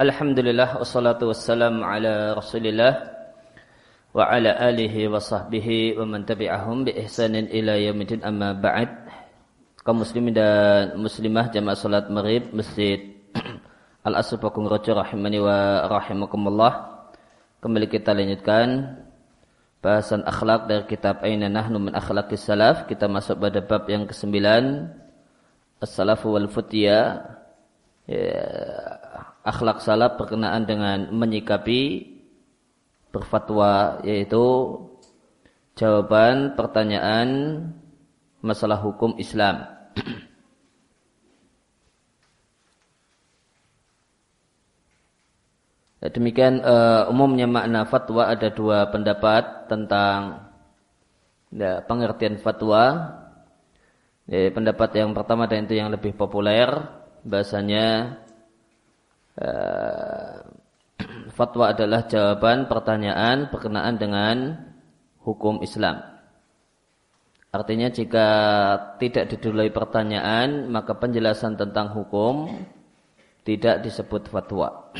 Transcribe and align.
Alhamdulillah 0.00 0.80
wassalatu 0.80 1.28
wassalamu 1.28 1.84
ala 1.84 2.32
Rasulillah 2.32 3.04
wa 4.16 4.32
ala 4.32 4.56
alihi 4.56 5.04
wa 5.12 5.20
sahbihi 5.20 6.00
wa 6.00 6.08
man 6.08 6.24
tabi'ahum 6.24 6.88
bi 6.88 6.96
ihsanin 7.04 7.44
ila 7.52 7.76
yaumil 7.76 8.24
amma 8.24 8.56
ba'd. 8.56 8.88
Kaum 9.84 10.00
muslimin 10.00 10.32
dan 10.32 10.96
muslimah 10.96 11.52
jamaah 11.52 11.76
salat 11.76 12.08
Maghrib 12.08 12.48
Masjid 12.48 13.12
Al 14.08 14.16
Asr 14.16 14.40
Pakung 14.40 14.72
Rojo 14.72 14.96
rahimani 14.96 15.36
wa 15.36 15.84
rahimakumullah. 15.84 17.04
Kembali 17.60 17.84
kita 17.84 18.16
lanjutkan 18.16 19.04
bahasan 19.84 20.24
akhlak 20.24 20.64
dari 20.64 20.88
kitab 20.88 21.20
Aina 21.20 21.52
Nahnu 21.52 21.76
min 21.76 21.92
Akhlaqis 21.92 22.48
Salaf. 22.48 22.88
Kita 22.88 23.04
masuk 23.04 23.36
pada 23.36 23.60
bab 23.60 23.84
yang 23.84 24.08
ke-9 24.08 24.32
As-Salafu 25.84 26.32
wal 26.32 26.48
Futya. 26.48 27.20
Ya, 28.08 28.48
akhlak 29.40 29.80
salaf 29.80 30.20
berkenaan 30.20 30.68
dengan 30.68 31.08
menyikapi 31.12 32.12
berfatwa 33.10 33.98
yaitu 34.06 34.76
jawaban 35.74 36.54
pertanyaan 36.54 37.28
masalah 38.44 38.80
hukum 38.80 39.16
Islam. 39.16 39.66
Ya, 46.00 46.08
demikian 46.08 46.64
uh, 46.64 47.12
umumnya 47.12 47.44
makna 47.44 47.84
fatwa 47.84 48.24
ada 48.24 48.48
dua 48.48 48.88
pendapat 48.88 49.68
tentang 49.68 50.48
ya, 51.52 51.84
pengertian 51.84 52.40
fatwa. 52.40 53.12
Ya, 54.24 54.48
pendapat 54.48 54.96
yang 54.96 55.12
pertama 55.12 55.44
dan 55.44 55.68
itu 55.68 55.76
yang 55.76 55.92
lebih 55.92 56.16
populer 56.16 56.72
bahasanya 57.20 58.16
fatwa 61.36 61.72
adalah 61.72 62.04
jawaban 62.06 62.68
pertanyaan 62.68 63.48
berkenaan 63.48 63.96
dengan 63.96 64.36
hukum 65.24 65.64
Islam. 65.64 66.00
Artinya 67.50 67.90
jika 67.90 68.28
tidak 69.02 69.34
didulai 69.34 69.74
pertanyaan, 69.74 70.70
maka 70.70 70.94
penjelasan 70.94 71.58
tentang 71.58 71.90
hukum 71.90 72.46
tidak 73.42 73.82
disebut 73.82 74.30
fatwa. 74.30 74.94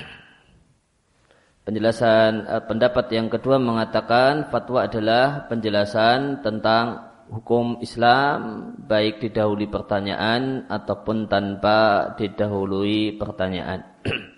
Penjelasan 1.63 2.51
eh, 2.51 2.63
pendapat 2.67 3.07
yang 3.15 3.31
kedua 3.31 3.63
mengatakan 3.63 4.51
fatwa 4.51 4.91
adalah 4.91 5.47
penjelasan 5.47 6.43
tentang 6.43 7.07
hukum 7.31 7.79
Islam 7.79 8.75
baik 8.91 9.23
didahului 9.23 9.71
pertanyaan 9.71 10.67
ataupun 10.67 11.31
tanpa 11.31 12.11
didahului 12.19 13.15
pertanyaan. 13.15 13.87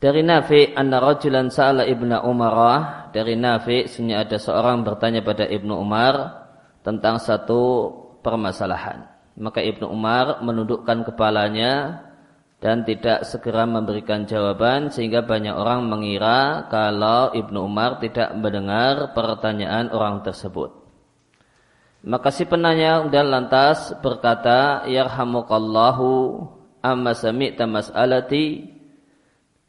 Dari 0.00 0.24
Nafi 0.24 0.72
anna 0.72 0.96
rajulan 0.96 1.52
sa'ala 1.52 1.84
ibnu 1.84 2.16
Umar 2.24 2.56
dari 3.12 3.36
Nafi 3.36 3.84
sini 3.84 4.16
ada 4.16 4.38
seorang 4.38 4.86
bertanya 4.86 5.20
pada 5.20 5.44
Ibnu 5.44 5.74
Umar 5.76 6.46
tentang 6.80 7.18
satu 7.18 7.92
permasalahan. 8.22 9.04
Maka 9.36 9.60
Ibnu 9.60 9.90
Umar 9.90 10.40
menundukkan 10.40 11.04
kepalanya 11.04 12.06
dan 12.64 12.84
tidak 12.86 13.26
segera 13.26 13.66
memberikan 13.66 14.28
jawaban 14.28 14.92
sehingga 14.94 15.26
banyak 15.26 15.52
orang 15.52 15.90
mengira 15.90 16.70
kalau 16.70 17.34
Ibnu 17.34 17.58
Umar 17.60 17.98
tidak 17.98 18.30
mendengar 18.38 19.10
pertanyaan 19.12 19.90
orang 19.90 20.22
tersebut. 20.22 20.70
Maka 22.00 22.32
si 22.32 22.48
penanya 22.48 23.04
dan 23.12 23.28
lantas 23.28 23.92
berkata, 24.00 24.88
Yarhamukallahu 24.88 26.40
amma 26.80 27.12
sami'ta 27.12 27.68
mas'alati 27.68 28.69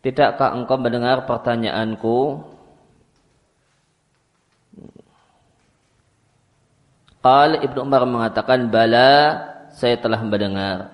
Tidakkah 0.02 0.58
engkau 0.58 0.82
mendengar 0.82 1.30
pertanyaanku? 1.30 2.42
Qal 7.22 7.62
Ibnu 7.62 7.80
Umar 7.86 8.10
mengatakan 8.10 8.73
bala 8.73 9.14
saya 9.70 10.02
telah 10.02 10.26
mendengar. 10.26 10.90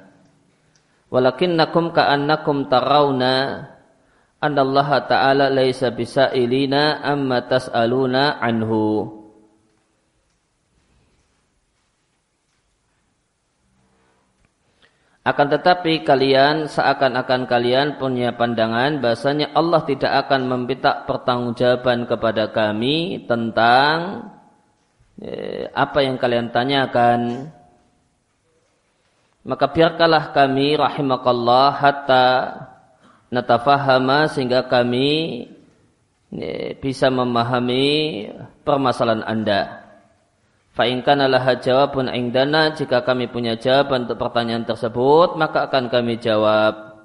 Walakinnakum 1.07 1.95
ka'annakum 1.95 2.67
tarawna 2.67 3.63
anna 4.43 4.59
Allah 4.59 4.89
Ta'ala 5.07 5.45
laisa 5.47 5.87
bisailina 5.87 6.99
amma 6.99 7.47
tas'aluna 7.47 8.43
anhu. 8.43 9.16
Akan 15.27 15.51
tetapi 15.51 16.07
kalian 16.07 16.71
seakan-akan 16.71 17.51
kalian 17.51 17.99
punya 17.99 18.31
pandangan 18.31 19.03
bahasanya 19.03 19.51
Allah 19.51 19.83
tidak 19.83 20.23
akan 20.23 20.47
meminta 20.47 21.03
pertanggungjawaban 21.03 22.07
kepada 22.07 22.47
kami 22.55 23.27
tentang 23.27 24.23
eh, 25.19 25.67
apa 25.75 25.99
yang 25.99 26.15
kalian 26.15 26.47
tanyakan. 26.55 27.51
Maka 29.43 29.67
biarkanlah 29.67 30.31
kami 30.31 30.79
rahimakallah 30.79 31.75
hatta 31.75 32.27
natafahama 33.27 34.31
sehingga 34.31 34.63
kami 34.63 35.43
eh, 36.31 36.71
bisa 36.79 37.11
memahami 37.11 38.31
permasalahan 38.63 39.27
Anda. 39.27 39.86
Fa'inkan 40.77 41.25
adalah 41.25 41.57
jawabun 41.57 42.05
indana 42.13 42.69
jika 42.69 43.01
kami 43.01 43.25
punya 43.33 43.57
jawaban 43.57 44.05
untuk 44.05 44.21
pertanyaan 44.21 44.61
tersebut 44.61 45.33
maka 45.33 45.65
akan 45.65 45.89
kami 45.89 46.21
jawab. 46.21 47.01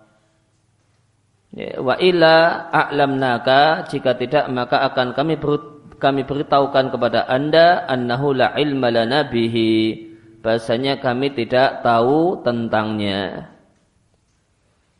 Ya, 1.56 1.80
wa 1.80 1.96
illa 1.96 2.68
a'lamnaka 2.68 3.88
jika 3.88 4.12
tidak 4.20 4.52
maka 4.52 4.84
akan 4.92 5.16
kami 5.16 5.40
ber, 5.40 5.56
kami 5.96 6.28
beritahukan 6.28 6.92
kepada 6.92 7.24
anda 7.24 7.88
annahu 7.88 8.36
la 8.36 8.52
ilma 8.60 8.92
lana 8.92 9.24
bihi 9.32 10.04
bahasanya 10.44 11.00
kami 11.00 11.32
tidak 11.32 11.80
tahu 11.80 12.44
tentangnya. 12.44 13.56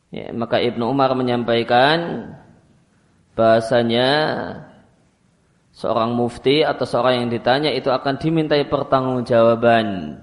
Ya, 0.08 0.32
maka 0.32 0.64
Ibnu 0.64 0.88
Umar 0.88 1.12
menyampaikan 1.12 2.32
bahasanya 3.36 4.08
seorang 5.82 6.14
mufti 6.14 6.62
atau 6.62 6.86
seorang 6.86 7.26
yang 7.26 7.28
ditanya 7.34 7.74
itu 7.74 7.90
akan 7.90 8.22
dimintai 8.22 8.70
pertanggungjawaban 8.70 10.14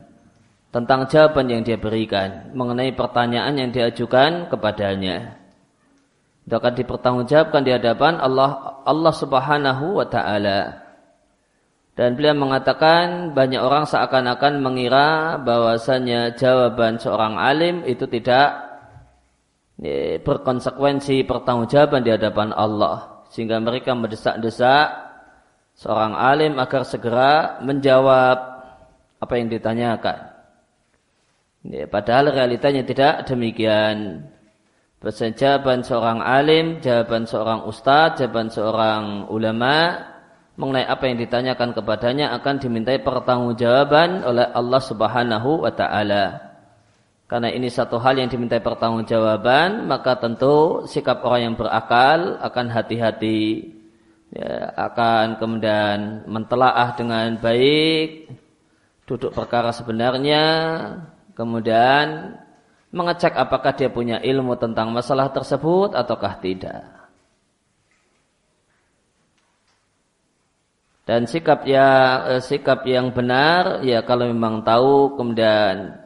tentang 0.71 1.03
jawaban 1.11 1.51
yang 1.51 1.61
dia 1.67 1.75
berikan 1.75 2.55
mengenai 2.55 2.95
pertanyaan 2.95 3.59
yang 3.59 3.69
diajukan 3.75 4.47
kepadanya. 4.47 5.35
Itu 6.47 6.55
akan 6.55 6.73
dipertanggungjawabkan 6.79 7.61
di 7.67 7.71
hadapan 7.75 8.23
Allah 8.23 8.79
Allah 8.87 9.13
Subhanahu 9.13 9.99
wa 9.99 10.07
taala. 10.07 10.87
Dan 11.99 12.15
beliau 12.15 12.31
mengatakan 12.39 13.35
banyak 13.35 13.59
orang 13.59 13.83
seakan-akan 13.83 14.63
mengira 14.63 15.35
bahwasanya 15.43 16.39
jawaban 16.39 16.95
seorang 16.95 17.35
alim 17.35 17.83
itu 17.83 18.07
tidak 18.07 18.55
ya, 19.83 20.15
berkonsekuensi 20.23 21.27
pertanggungjawaban 21.27 22.07
di 22.07 22.15
hadapan 22.15 22.55
Allah 22.55 23.27
sehingga 23.27 23.59
mereka 23.59 23.91
mendesak-desak 23.99 25.08
seorang 25.79 26.11
alim 26.11 26.59
agar 26.59 26.83
segera 26.83 27.63
menjawab 27.63 28.37
apa 29.23 29.33
yang 29.39 29.47
ditanyakan. 29.47 30.27
Ya, 31.63 31.87
padahal 31.87 32.35
realitanya 32.35 32.83
tidak 32.83 33.23
demikian. 33.27 34.27
Bahasa 34.99 35.31
jawaban 35.31 35.79
seorang 35.87 36.19
alim, 36.19 36.83
jawaban 36.83 37.23
seorang 37.23 37.63
ustadz, 37.63 38.19
jawaban 38.19 38.51
seorang 38.51 39.03
ulama 39.31 40.03
mengenai 40.59 40.83
apa 40.83 41.07
yang 41.07 41.23
ditanyakan 41.23 41.71
kepadanya 41.71 42.35
akan 42.35 42.59
dimintai 42.59 42.99
pertanggungjawaban 42.99 44.27
oleh 44.27 44.51
Allah 44.51 44.81
Subhanahu 44.83 45.63
wa 45.63 45.71
taala. 45.71 46.51
Karena 47.31 47.47
ini 47.55 47.71
satu 47.71 47.95
hal 48.03 48.19
yang 48.19 48.27
dimintai 48.27 48.59
pertanggungjawaban, 48.59 49.87
maka 49.87 50.19
tentu 50.19 50.83
sikap 50.83 51.23
orang 51.23 51.53
yang 51.53 51.55
berakal 51.55 52.35
akan 52.43 52.67
hati-hati 52.67 53.78
ya, 54.33 54.73
akan 54.77 55.37
kemudian 55.37 56.25
mentelaah 56.29 56.93
dengan 56.97 57.37
baik 57.37 58.29
duduk 59.09 59.33
perkara 59.33 59.73
sebenarnya 59.73 60.45
kemudian 61.33 62.37
mengecek 62.89 63.33
apakah 63.37 63.73
dia 63.77 63.89
punya 63.89 64.17
ilmu 64.21 64.57
tentang 64.57 64.89
masalah 64.89 65.29
tersebut 65.29 65.93
ataukah 65.93 66.41
tidak. 66.41 66.99
Dan 71.09 71.25
sikap 71.25 71.65
yang 71.65 72.37
eh, 72.37 72.41
sikap 72.41 72.85
yang 72.85 73.09
benar 73.09 73.81
ya 73.81 74.05
kalau 74.05 74.29
memang 74.29 74.61
tahu 74.61 75.17
kemudian 75.17 75.97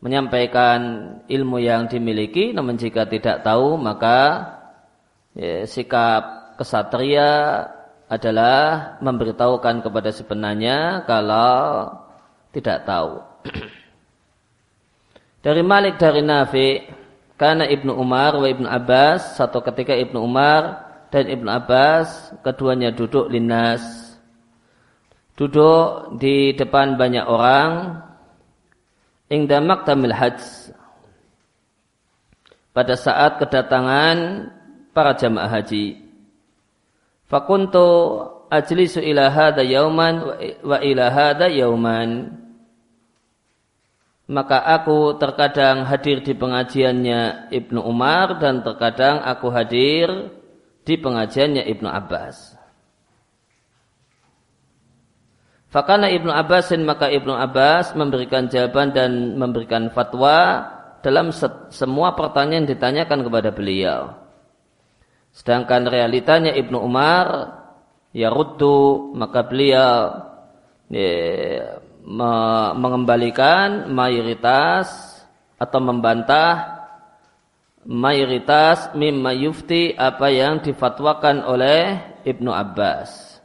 menyampaikan 0.00 0.80
ilmu 1.28 1.60
yang 1.60 1.84
dimiliki 1.84 2.56
namun 2.56 2.80
jika 2.80 3.04
tidak 3.04 3.44
tahu 3.44 3.76
maka 3.76 4.48
ya, 5.36 5.68
sikap 5.68 6.37
kesatria 6.58 7.64
adalah 8.10 8.96
memberitahukan 8.98 9.84
kepada 9.86 10.10
si 10.10 10.26
penanya 10.26 11.06
kalau 11.06 11.86
tidak 12.50 12.82
tahu. 12.82 13.22
dari 15.46 15.62
Malik 15.62 16.02
dari 16.02 16.20
Nafi 16.20 16.82
karena 17.38 17.70
Ibnu 17.70 17.94
Umar 17.94 18.34
wa 18.34 18.48
Ibnu 18.50 18.66
Abbas 18.66 19.38
satu 19.38 19.62
ketika 19.62 19.94
Ibnu 19.94 20.18
Umar 20.18 20.90
dan 21.14 21.30
Ibnu 21.30 21.46
Abbas 21.46 22.34
keduanya 22.42 22.90
duduk 22.90 23.30
linas 23.30 24.08
duduk 25.38 26.18
di 26.18 26.52
depan 26.58 26.98
banyak 26.98 27.22
orang. 27.22 28.02
Ingda 29.30 29.62
maktamil 29.62 30.10
hajj. 30.10 30.72
Pada 32.74 32.96
saat 32.98 33.38
kedatangan 33.38 34.48
para 34.96 35.14
jamaah 35.14 35.50
haji 35.50 36.07
fakuntu 37.28 37.86
ajlisu 38.48 39.04
ila 39.04 39.28
hadha 39.28 39.62
yauman 39.62 40.24
wa 40.64 40.78
ila 40.80 41.04
hadha 41.12 41.46
yauman 41.52 42.32
maka 44.28 44.60
aku 44.60 45.16
terkadang 45.16 45.88
hadir 45.88 46.20
di 46.20 46.36
pengajiannya 46.36 47.48
Ibnu 47.48 47.80
Umar 47.80 48.36
dan 48.36 48.60
terkadang 48.60 49.24
aku 49.24 49.48
hadir 49.48 50.36
di 50.84 51.00
pengajiannya 51.00 51.64
Ibnu 51.64 51.88
Abbas. 51.88 52.56
Fakana 55.72 56.12
Ibnu 56.12 56.28
Abbasin 56.28 56.84
maka 56.84 57.08
Ibnu 57.08 57.32
Abbas 57.32 57.96
memberikan 57.96 58.52
jawaban 58.52 58.92
dan 58.92 59.36
memberikan 59.36 59.88
fatwa 59.92 60.64
dalam 61.00 61.32
semua 61.72 62.12
pertanyaan 62.12 62.64
yang 62.64 62.72
ditanyakan 62.76 63.24
kepada 63.24 63.48
beliau. 63.48 64.27
Sedangkan 65.38 65.86
realitanya 65.86 66.50
Ibnu 66.50 66.82
Umar 66.82 67.54
ya 68.10 68.26
ruddu 68.26 69.14
maka 69.14 69.46
beliau 69.46 70.18
ya, 70.90 71.78
mengembalikan 72.74 73.86
mayoritas 73.94 74.90
atau 75.54 75.78
membantah 75.78 76.82
mayoritas 77.86 78.90
mimma 78.98 79.30
yufti 79.38 79.94
apa 79.94 80.26
yang 80.26 80.58
difatwakan 80.58 81.46
oleh 81.46 82.02
Ibnu 82.26 82.50
Abbas. 82.50 83.38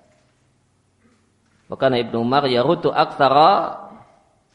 Wakana 1.70 2.02
Ibnu 2.02 2.18
Umar 2.26 2.50
yarutu 2.50 2.90
aktsara 2.90 3.86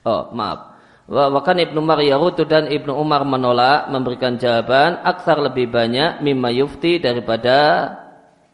oh 0.02 0.34
maaf. 0.34 0.67
Wakana 1.08 1.64
Ibnu 1.64 1.80
Umar 1.80 2.04
dan 2.44 2.68
Ibnu 2.68 2.92
Umar 2.92 3.24
menolak 3.24 3.88
memberikan 3.88 4.36
jawaban 4.36 5.00
aksar 5.00 5.40
lebih 5.40 5.72
banyak 5.72 6.20
mimma 6.20 6.52
yufti 6.52 7.00
daripada 7.00 7.56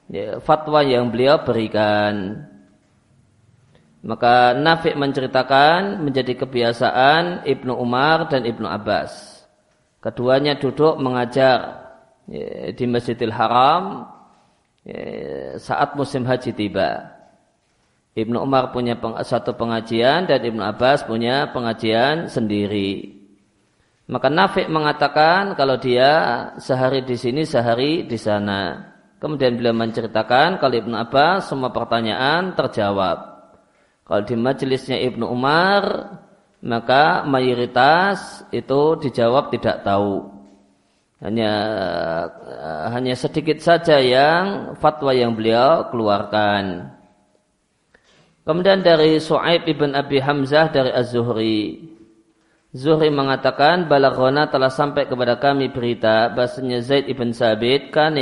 ya, 0.07 0.39
fatwa 0.39 0.87
yang 0.87 1.11
beliau 1.11 1.43
berikan. 1.43 2.47
Maka 4.07 4.55
Nafi' 4.55 4.95
menceritakan 4.95 5.99
menjadi 5.99 6.39
kebiasaan 6.39 7.43
Ibnu 7.43 7.75
Umar 7.75 8.31
dan 8.31 8.47
Ibnu 8.47 8.71
Abbas. 8.71 9.43
Keduanya 9.99 10.55
duduk 10.55 10.95
mengajar 11.03 11.91
ya, 12.31 12.71
di 12.71 12.85
Masjidil 12.87 13.35
Haram 13.35 14.07
ya, 14.87 15.59
saat 15.59 15.99
musim 15.99 16.23
haji 16.23 16.55
tiba. 16.55 17.19
Ibnu 18.15 18.39
Umar 18.39 18.71
punya 18.71 18.95
satu 19.27 19.59
pengajian 19.59 20.31
dan 20.31 20.39
Ibnu 20.39 20.63
Abbas 20.63 21.03
punya 21.03 21.51
pengajian 21.51 22.31
sendiri. 22.31 23.11
Maka 24.07 24.31
Nafi' 24.31 24.71
mengatakan 24.71 25.59
kalau 25.59 25.83
dia 25.83 26.13
sehari 26.63 27.03
di 27.03 27.19
sini, 27.19 27.43
sehari 27.43 28.07
di 28.07 28.15
sana. 28.15 28.93
Kemudian 29.19 29.59
beliau 29.59 29.75
menceritakan 29.75 30.63
kalau 30.63 30.75
Ibnu 30.79 30.95
Abbas 30.95 31.51
semua 31.51 31.75
pertanyaan 31.75 32.55
terjawab. 32.55 33.35
Kalau 34.05 34.23
di 34.23 34.37
majelisnya 34.37 35.01
Ibnu 35.01 35.25
Umar, 35.27 35.83
maka 36.61 37.25
mayoritas 37.27 38.45
itu 38.55 39.01
dijawab 39.01 39.51
tidak 39.51 39.83
tahu. 39.83 40.29
Hanya 41.25 41.53
hanya 42.93 43.17
sedikit 43.17 43.65
saja 43.65 43.97
yang 43.97 44.77
fatwa 44.77 45.17
yang 45.17 45.33
beliau 45.33 45.89
keluarkan. 45.89 46.93
Kemudian 48.45 48.85
dari 48.85 49.17
Su'aib 49.17 49.65
ibn 49.65 49.97
Abi 49.97 50.21
Hamzah 50.21 50.69
dari 50.69 50.93
Az-Zuhri. 50.93 51.81
Zuhri 52.77 53.09
mengatakan 53.09 53.89
balaghona 53.89 54.53
telah 54.53 54.69
sampai 54.69 55.09
kepada 55.09 55.41
kami 55.41 55.73
berita 55.73 56.29
bahasanya 56.29 56.85
Zaid 56.85 57.09
ibn 57.09 57.33
Sabit 57.33 57.89
kan 57.89 58.13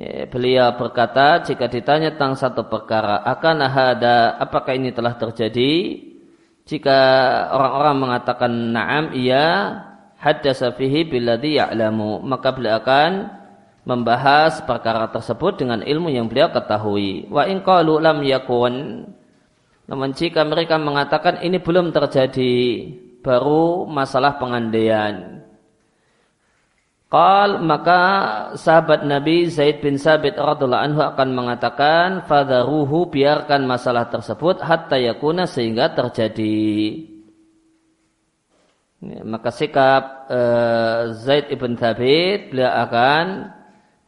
Ya, 0.00 0.24
beliau 0.24 0.72
berkata 0.80 1.44
jika 1.44 1.68
ditanya 1.68 2.16
tentang 2.16 2.32
satu 2.32 2.64
perkara 2.64 3.20
akan 3.28 3.60
ada 3.60 4.40
apakah 4.40 4.72
ini 4.72 4.88
telah 4.88 5.14
terjadi 5.20 6.00
jika 6.64 6.98
orang-orang 7.52 7.96
mengatakan 8.00 8.50
na'am 8.72 9.12
iya 9.12 9.46
haddasa 10.16 10.72
fihi 10.74 11.06
billadhi 11.06 11.60
ya'lamu 11.60 12.24
maka 12.24 12.56
beliau 12.56 12.80
akan 12.80 13.10
membahas 13.82 14.62
perkara 14.62 15.10
tersebut 15.10 15.58
dengan 15.58 15.82
ilmu 15.82 16.10
yang 16.10 16.30
beliau 16.30 16.50
ketahui. 16.54 17.26
Wa 17.26 17.50
in 17.50 17.62
lam 17.66 18.18
yakun. 18.22 18.74
Namun 19.90 20.08
jika 20.14 20.46
mereka 20.46 20.78
mengatakan 20.78 21.42
ini 21.42 21.58
belum 21.58 21.90
terjadi 21.90 22.54
baru 23.22 23.86
masalah 23.90 24.38
pengandaian. 24.38 25.42
Qal 27.12 27.60
maka 27.60 28.00
sahabat 28.56 29.04
Nabi 29.04 29.44
Zaid 29.52 29.84
bin 29.84 30.00
Sabit 30.00 30.32
radhiallahu 30.32 30.80
anhu 30.80 31.00
akan 31.04 31.28
mengatakan 31.36 32.24
fadharuhu 32.24 33.12
biarkan 33.12 33.68
masalah 33.68 34.08
tersebut 34.08 34.64
hatta 34.64 34.96
yakuna 34.96 35.44
sehingga 35.44 35.92
terjadi. 35.92 37.04
Ya, 39.02 39.20
maka 39.28 39.52
sikap 39.52 40.30
uh, 40.30 41.12
Zaid 41.12 41.52
ibn 41.52 41.76
Sabit 41.76 42.48
beliau 42.48 42.72
akan 42.80 43.24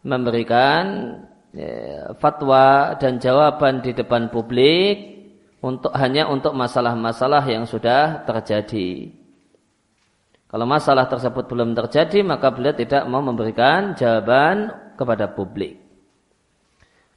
memberikan 0.04 1.16
ya, 1.50 2.12
fatwa 2.20 2.94
dan 3.00 3.16
jawaban 3.18 3.80
di 3.80 3.96
depan 3.96 4.28
publik 4.28 5.16
untuk 5.64 5.90
hanya 5.96 6.28
untuk 6.28 6.52
masalah-masalah 6.52 7.42
yang 7.48 7.64
sudah 7.64 8.22
terjadi. 8.28 9.10
Kalau 10.54 10.70
masalah 10.70 11.10
tersebut 11.10 11.50
belum 11.50 11.74
terjadi, 11.74 12.22
maka 12.22 12.52
beliau 12.54 12.76
tidak 12.76 13.02
mau 13.10 13.24
memberikan 13.24 13.96
jawaban 13.98 14.70
kepada 14.94 15.32
publik. 15.34 15.82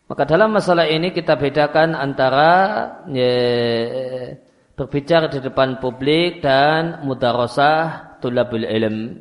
Maka 0.08 0.24
dalam 0.24 0.56
masalah 0.56 0.88
ini 0.88 1.12
kita 1.12 1.36
bedakan 1.36 1.92
antara 1.94 2.50
ya, 3.12 3.34
berbicara 4.74 5.28
di 5.28 5.44
depan 5.44 5.84
publik 5.84 6.40
dan 6.40 7.04
mudarosah 7.04 8.18
tulabul 8.24 8.64
ilm. 8.64 9.20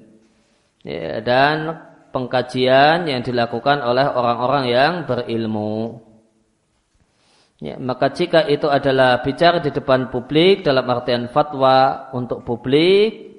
Ya, 0.86 1.18
dan 1.20 1.82
pengkajian 2.16 3.04
yang 3.04 3.20
dilakukan 3.20 3.84
oleh 3.84 4.08
orang-orang 4.08 4.64
yang 4.72 4.92
berilmu. 5.04 6.00
Ya, 7.60 7.76
maka 7.76 8.12
jika 8.12 8.44
itu 8.48 8.68
adalah 8.68 9.20
bicara 9.20 9.60
di 9.60 9.72
depan 9.72 10.08
publik 10.08 10.64
dalam 10.64 10.84
artian 10.88 11.28
fatwa 11.28 12.08
untuk 12.16 12.44
publik, 12.44 13.36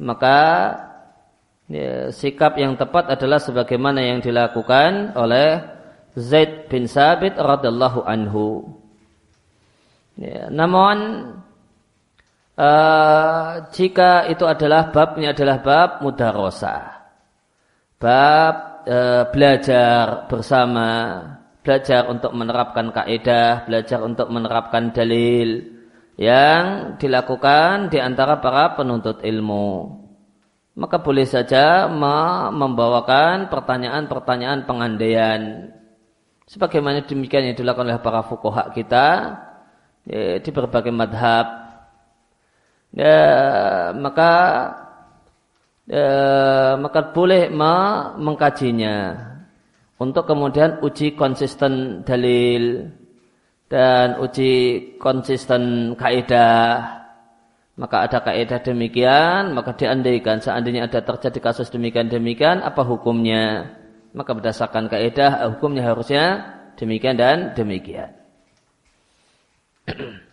maka 0.00 0.40
ya, 1.68 2.12
sikap 2.12 2.56
yang 2.56 2.76
tepat 2.76 3.12
adalah 3.12 3.40
sebagaimana 3.40 4.00
yang 4.00 4.20
dilakukan 4.20 5.16
oleh 5.16 5.60
Zaid 6.16 6.72
bin 6.72 6.88
Sabit 6.88 7.36
radhiallahu 7.36 8.04
anhu. 8.04 8.76
Ya, 10.16 10.48
namun 10.48 10.96
uh, 12.56 13.68
jika 13.72 14.28
itu 14.32 14.44
adalah 14.48 14.92
babnya 14.92 15.36
adalah 15.36 15.60
bab 15.60 15.90
mudarosa, 16.00 16.95
bab 17.96 18.84
uh, 18.86 19.24
belajar 19.32 20.28
bersama, 20.28 20.90
belajar 21.64 22.06
untuk 22.12 22.32
menerapkan 22.36 22.92
kaidah, 22.92 23.64
belajar 23.64 23.98
untuk 24.04 24.28
menerapkan 24.30 24.92
dalil, 24.92 25.76
yang 26.16 26.96
dilakukan 26.96 27.92
di 27.92 28.00
antara 28.00 28.40
para 28.40 28.76
penuntut 28.76 29.20
ilmu. 29.20 30.00
Maka 30.76 31.00
boleh 31.00 31.24
saja 31.24 31.88
membawakan 32.52 33.48
pertanyaan-pertanyaan 33.48 34.68
pengandaian. 34.68 35.40
Sebagaimana 36.44 37.08
demikian 37.08 37.48
yang 37.48 37.56
dilakukan 37.56 37.96
oleh 37.96 38.00
para 38.04 38.20
fukoha 38.20 38.68
kita 38.76 39.06
ya, 40.04 40.36
di 40.36 40.50
berbagai 40.52 40.92
madhab. 40.92 41.48
Ya, 42.92 43.24
maka 43.96 44.32
ya, 45.90 46.74
maka 46.78 47.14
boleh 47.14 47.50
mengkajinya. 48.18 48.96
Untuk 49.96 50.28
kemudian 50.28 50.84
uji 50.84 51.16
konsisten 51.16 52.04
dalil 52.04 52.92
dan 53.72 54.20
uji 54.20 54.52
konsisten 55.00 55.94
kaidah. 55.96 56.94
Maka 57.76 58.08
ada 58.08 58.24
kaidah 58.24 58.60
demikian 58.64 59.52
maka 59.52 59.76
diandaikan 59.76 60.40
seandainya 60.40 60.88
ada 60.88 61.04
terjadi 61.04 61.44
kasus 61.44 61.68
demikian 61.68 62.08
demikian 62.08 62.64
apa 62.64 62.80
hukumnya? 62.84 63.72
Maka 64.16 64.32
berdasarkan 64.32 64.88
kaidah 64.88 65.44
hukumnya 65.52 65.84
harusnya 65.84 66.56
demikian 66.76 67.16
dan 67.16 67.52
demikian 67.56 68.12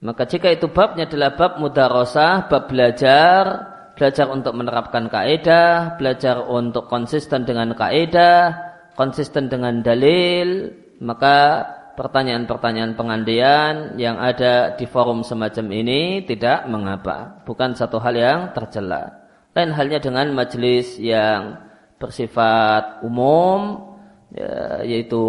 Maka 0.00 0.24
jika 0.24 0.48
itu 0.48 0.72
babnya 0.72 1.04
adalah 1.04 1.36
bab 1.36 1.60
mudarosah, 1.60 2.48
bab 2.48 2.72
belajar, 2.72 3.44
belajar 3.92 4.32
untuk 4.32 4.56
menerapkan 4.56 5.12
kaidah, 5.12 6.00
belajar 6.00 6.40
untuk 6.40 6.88
konsisten 6.88 7.44
dengan 7.44 7.76
kaidah, 7.76 8.56
konsisten 8.96 9.52
dengan 9.52 9.84
dalil, 9.84 10.72
maka 11.04 11.68
pertanyaan-pertanyaan 12.00 12.96
pengandian 12.96 13.74
yang 14.00 14.16
ada 14.16 14.72
di 14.72 14.88
forum 14.88 15.20
semacam 15.20 15.68
ini 15.68 16.24
tidak 16.24 16.64
mengapa, 16.64 17.44
bukan 17.44 17.76
satu 17.76 18.00
hal 18.00 18.16
yang 18.16 18.40
tercela. 18.56 19.20
Lain 19.52 19.76
halnya 19.76 20.00
dengan 20.00 20.32
majelis 20.32 20.96
yang 20.96 21.60
bersifat 22.00 23.04
umum, 23.04 23.84
ya, 24.32 24.80
yaitu 24.80 25.20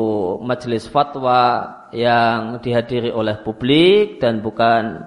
majelis 0.47 0.87
fatwa 0.87 1.80
yang 1.91 2.63
dihadiri 2.63 3.11
oleh 3.11 3.39
publik 3.43 4.19
dan 4.19 4.39
bukan 4.39 5.05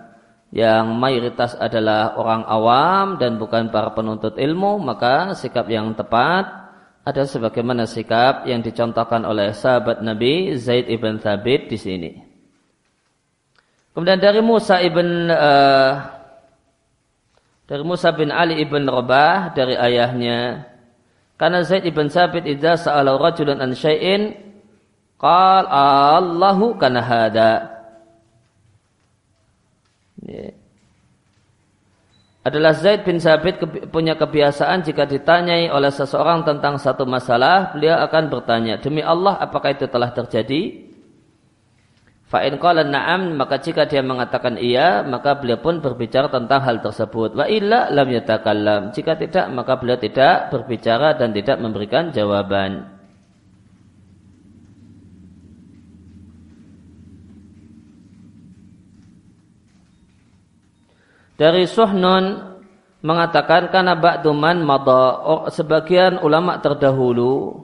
yang 0.55 0.95
mayoritas 0.95 1.59
adalah 1.59 2.15
orang 2.15 2.47
awam 2.47 3.07
dan 3.19 3.43
bukan 3.43 3.75
para 3.75 3.91
penuntut 3.91 4.39
ilmu, 4.39 4.79
maka 4.79 5.35
sikap 5.35 5.67
yang 5.67 5.99
tepat 5.99 6.47
ada 7.05 7.23
sebagaimana 7.27 7.85
sikap 7.91 8.47
yang 8.47 8.63
dicontohkan 8.63 9.27
oleh 9.27 9.51
sahabat 9.51 10.01
Nabi 10.01 10.55
Zaid 10.55 10.87
ibn 10.89 11.19
Thabit 11.19 11.69
di 11.69 11.77
sini. 11.77 12.11
Kemudian 13.93 14.23
dari 14.23 14.41
Musa 14.41 14.79
ibn 14.79 15.27
uh, 15.27 15.93
dari 17.67 17.83
Musa 17.83 18.15
bin 18.15 18.31
Ali 18.31 18.63
ibn 18.63 18.87
Rabah 18.87 19.59
dari 19.59 19.75
ayahnya 19.75 20.71
karena 21.35 21.67
Zaid 21.67 21.83
ibn 21.83 22.07
Thabit 22.07 22.47
idza 22.47 22.79
sa'ala 22.79 23.19
rajulan 23.19 23.59
an 23.59 23.75
syai'in 23.75 24.54
qal 25.19 25.65
Allahu 25.69 26.77
kana 26.79 27.01
hada. 27.01 27.53
Adalah 32.45 32.77
Zaid 32.77 33.09
bin 33.09 33.17
Sabit 33.17 33.57
punya 33.89 34.21
kebiasaan 34.21 34.85
jika 34.85 35.09
ditanyai 35.09 35.73
oleh 35.73 35.89
seseorang 35.89 36.45
tentang 36.45 36.77
satu 36.77 37.09
masalah, 37.09 37.73
beliau 37.73 37.97
akan 38.05 38.29
bertanya, 38.29 38.77
demi 38.77 39.01
Allah 39.01 39.41
apakah 39.41 39.73
itu 39.73 39.89
telah 39.89 40.13
terjadi? 40.13 40.93
Fa'in 42.29 42.57
qala 42.61 42.85
na'am, 42.85 43.37
maka 43.37 43.61
jika 43.61 43.89
dia 43.89 44.05
mengatakan 44.05 44.61
iya, 44.61 45.05
maka 45.05 45.41
beliau 45.41 45.61
pun 45.61 45.81
berbicara 45.81 46.29
tentang 46.29 46.61
hal 46.65 46.85
tersebut. 46.85 47.37
Wa 47.37 47.49
illa 47.49 47.89
lam 47.93 48.09
yatakallam. 48.13 48.91
Jika 48.93 49.17
tidak, 49.17 49.49
maka 49.53 49.77
beliau 49.81 49.97
tidak 50.01 50.53
berbicara 50.53 51.17
dan 51.17 51.33
tidak 51.37 51.61
memberikan 51.61 52.13
jawaban. 52.13 52.94
Dari 61.35 61.67
Suhnun 61.67 62.55
mengatakan 63.03 63.69
karena 63.75 63.99
ba'duman 63.99 64.63
mada 64.63 65.19
sebagian 65.51 66.23
ulama 66.23 66.63
terdahulu 66.63 67.59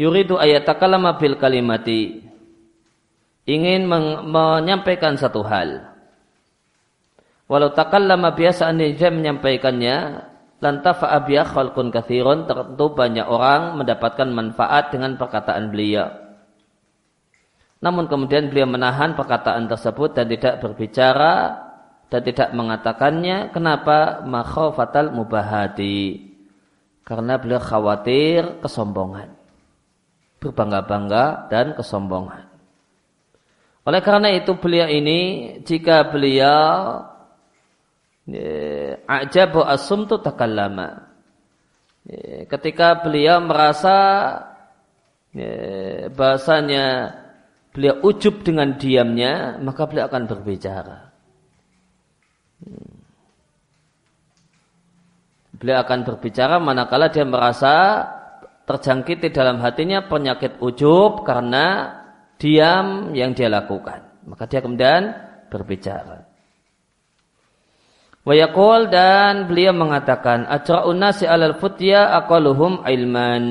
yuridu 0.00 0.40
ayatakallama 0.40 1.20
bil 1.20 1.36
kalimati 1.36 2.24
ingin 3.44 3.84
menyampaikan 4.24 5.20
satu 5.20 5.44
hal. 5.44 5.84
Walau 7.48 7.72
takallama 7.72 8.32
biasa 8.32 8.72
dia 8.76 9.08
menyampaikannya 9.12 9.96
lantafa 10.64 11.12
biya 11.28 11.44
khalqun 11.44 11.92
kathirun 11.92 12.48
tentu 12.48 12.92
banyak 12.92 13.24
orang 13.24 13.76
mendapatkan 13.78 14.28
manfaat 14.32 14.92
dengan 14.92 15.16
perkataan 15.20 15.72
beliau. 15.72 16.08
Namun 17.78 18.10
kemudian 18.10 18.50
beliau 18.50 18.66
menahan 18.66 19.14
perkataan 19.14 19.70
tersebut 19.70 20.16
dan 20.16 20.26
tidak 20.28 20.58
berbicara 20.60 21.67
dan 22.08 22.20
tidak 22.24 22.56
mengatakannya 22.56 23.52
kenapa 23.52 24.24
makhafatal 24.24 25.12
mubahati? 25.12 26.24
Karena 27.04 27.36
beliau 27.36 27.60
khawatir 27.60 28.60
kesombongan. 28.64 29.36
Berbangga-bangga 30.40 31.48
dan 31.52 31.76
kesombongan. 31.76 32.48
Oleh 33.84 34.00
karena 34.04 34.28
itu 34.32 34.56
beliau 34.56 34.88
ini 34.88 35.20
jika 35.64 36.08
beliau 36.08 37.00
ajabu 39.08 39.64
asumtu 39.64 40.20
takallama. 40.20 41.08
Ketika 42.48 43.04
beliau 43.04 43.40
merasa 43.40 43.96
bahasanya 46.12 47.16
beliau 47.72 48.00
ujub 48.00 48.40
dengan 48.44 48.80
diamnya 48.80 49.60
maka 49.60 49.84
beliau 49.84 50.08
akan 50.08 50.24
berbicara 50.24 51.07
Beliau 55.58 55.82
akan 55.82 56.06
berbicara 56.06 56.62
manakala 56.62 57.10
dia 57.10 57.26
merasa 57.26 58.06
terjangkit 58.68 59.26
di 59.26 59.30
dalam 59.34 59.58
hatinya 59.58 60.06
penyakit 60.06 60.62
ujub 60.62 61.26
karena 61.26 61.98
diam 62.38 63.10
yang 63.16 63.34
dia 63.34 63.50
lakukan. 63.50 64.22
Maka 64.28 64.46
dia 64.46 64.62
kemudian 64.62 65.16
berbicara. 65.50 66.28
Wayakul 68.28 68.92
dan 68.92 69.48
beliau 69.48 69.72
mengatakan 69.72 70.44
ajra'un 70.46 71.00
nasi 71.00 71.24
alal 71.24 71.56
futya 71.56 72.12
aqaluhum 72.22 72.84
ilman. 72.84 73.44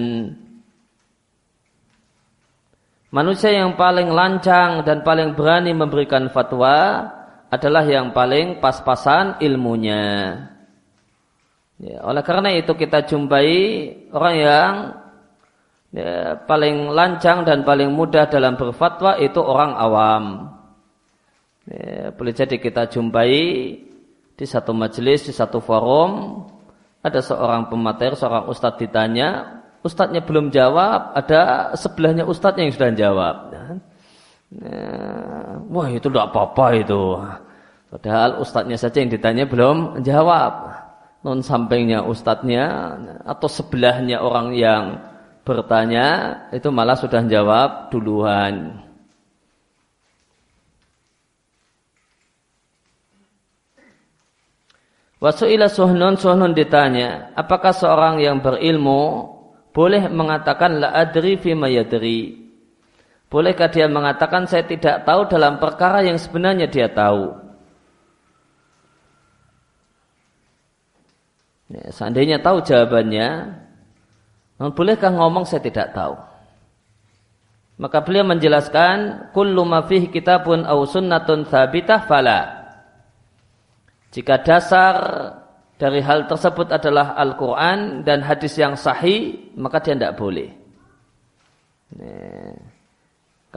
Manusia 3.10 3.58
yang 3.58 3.74
paling 3.74 4.14
lancang 4.14 4.86
dan 4.86 5.02
paling 5.02 5.34
berani 5.34 5.74
memberikan 5.74 6.30
fatwa 6.30 7.10
adalah 7.48 7.84
yang 7.88 8.12
paling 8.12 8.60
pas-pasan 8.60 9.40
ilmunya. 9.40 10.36
Ya, 11.78 12.02
oleh 12.02 12.26
karena 12.26 12.50
itu 12.58 12.74
kita 12.74 13.06
jumpai 13.06 13.54
orang 14.10 14.36
yang 14.36 14.72
ya, 15.94 16.42
paling 16.50 16.90
lancang 16.90 17.46
dan 17.46 17.62
paling 17.62 17.94
mudah 17.94 18.26
dalam 18.28 18.58
berfatwa 18.58 19.16
itu 19.22 19.38
orang 19.38 19.72
awam. 19.78 20.24
Ya, 21.70 22.10
boleh 22.12 22.34
jadi 22.34 22.58
kita 22.58 22.90
jumpai 22.90 23.34
di 24.38 24.46
satu 24.46 24.74
majelis, 24.74 25.30
di 25.30 25.34
satu 25.34 25.62
forum, 25.62 26.44
ada 27.06 27.22
seorang 27.22 27.70
pemateri, 27.70 28.18
seorang 28.18 28.50
ustadz 28.50 28.80
ditanya, 28.82 29.62
ustadznya 29.86 30.26
belum 30.26 30.50
jawab, 30.50 31.14
ada 31.14 31.72
sebelahnya 31.78 32.26
ustadz 32.26 32.58
yang 32.60 32.74
sudah 32.74 32.92
jawab. 32.98 33.36
Ya, 33.54 33.64
wah 35.68 35.90
itu 35.92 36.08
tidak 36.08 36.32
apa-apa 36.32 36.66
itu. 36.80 37.04
Padahal 37.88 38.44
ustadznya 38.44 38.78
saja 38.80 39.00
yang 39.00 39.12
ditanya 39.12 39.44
belum 39.48 40.04
jawab. 40.04 40.76
Non 41.24 41.44
sampingnya 41.44 42.06
ustadznya 42.06 42.96
atau 43.28 43.50
sebelahnya 43.52 44.24
orang 44.24 44.56
yang 44.56 44.84
bertanya 45.44 46.40
itu 46.52 46.68
malah 46.72 46.96
sudah 46.96 47.24
jawab 47.28 47.92
duluan. 47.92 48.84
Wasu'ila 55.18 55.66
suhnun 55.66 56.14
suhnun 56.14 56.54
ditanya, 56.54 57.34
apakah 57.34 57.74
seorang 57.74 58.22
yang 58.22 58.38
berilmu 58.38 59.34
boleh 59.74 60.14
mengatakan 60.14 60.78
la 60.78 60.94
adri 60.94 61.42
fi 61.42 61.58
mayadri? 61.58 62.47
Bolehkah 63.28 63.68
dia 63.68 63.92
mengatakan 63.92 64.48
saya 64.48 64.64
tidak 64.64 65.04
tahu 65.04 65.28
dalam 65.28 65.60
perkara 65.60 66.00
yang 66.00 66.16
sebenarnya 66.16 66.72
dia 66.72 66.88
tahu? 66.88 67.36
Ya, 71.68 71.92
seandainya 71.92 72.40
tahu 72.40 72.64
jawabannya, 72.64 73.52
bolehkah 74.72 75.12
ngomong 75.12 75.44
saya 75.44 75.60
tidak 75.60 75.92
tahu? 75.92 76.16
Maka 77.78 78.00
beliau 78.00 78.24
menjelaskan, 78.24 79.30
kullu 79.36 79.68
ma 79.68 79.84
fihi 79.84 80.08
kitabun 80.08 80.64
aw 80.64 80.80
sunnatun 80.88 81.44
thabitah 81.52 82.08
fala. 82.08 82.40
Jika 84.16 84.40
dasar 84.40 84.96
dari 85.76 86.00
hal 86.00 86.32
tersebut 86.32 86.72
adalah 86.72 87.20
Al-Quran 87.20 88.08
dan 88.08 88.24
hadis 88.24 88.56
yang 88.56 88.80
sahih, 88.80 89.52
maka 89.60 89.84
dia 89.84 90.00
tidak 90.00 90.16
boleh. 90.16 90.56
Nah. 91.92 92.77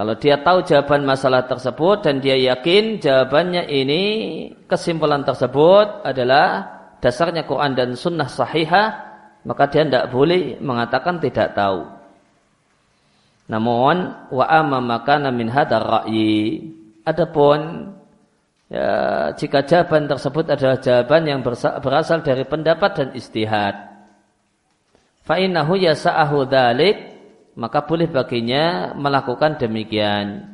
Kalau 0.01 0.17
dia 0.17 0.41
tahu 0.41 0.65
jawaban 0.65 1.05
masalah 1.05 1.45
tersebut 1.45 2.01
dan 2.01 2.25
dia 2.25 2.33
yakin 2.33 3.05
jawabannya 3.05 3.69
ini 3.69 4.03
kesimpulan 4.65 5.29
tersebut 5.29 6.09
adalah 6.09 6.73
dasarnya 7.05 7.45
Quran 7.45 7.77
dan 7.77 7.93
Sunnah 7.93 8.25
sahihah, 8.25 8.89
maka 9.45 9.69
dia 9.69 9.85
tidak 9.85 10.09
boleh 10.09 10.57
mengatakan 10.57 11.21
tidak 11.21 11.53
tahu. 11.53 11.85
Namun 13.53 14.25
wa 14.33 14.45
amma 14.49 14.81
makana 14.81 15.29
min 15.29 15.53
hadar 15.53 15.85
ra'yi. 15.85 16.65
Adapun 17.05 17.93
ya, 18.73 18.89
jika 19.37 19.69
jawaban 19.69 20.09
tersebut 20.09 20.49
adalah 20.49 20.81
jawaban 20.81 21.29
yang 21.29 21.45
berasal 21.45 22.25
dari 22.25 22.49
pendapat 22.49 22.91
dan 22.97 23.09
istihad. 23.13 23.77
Fa 25.29 25.37
innahu 25.37 25.77
yasa'ahu 25.77 26.49
maka 27.57 27.83
boleh 27.87 28.07
baginya 28.07 28.95
melakukan 28.95 29.59
demikian. 29.59 30.47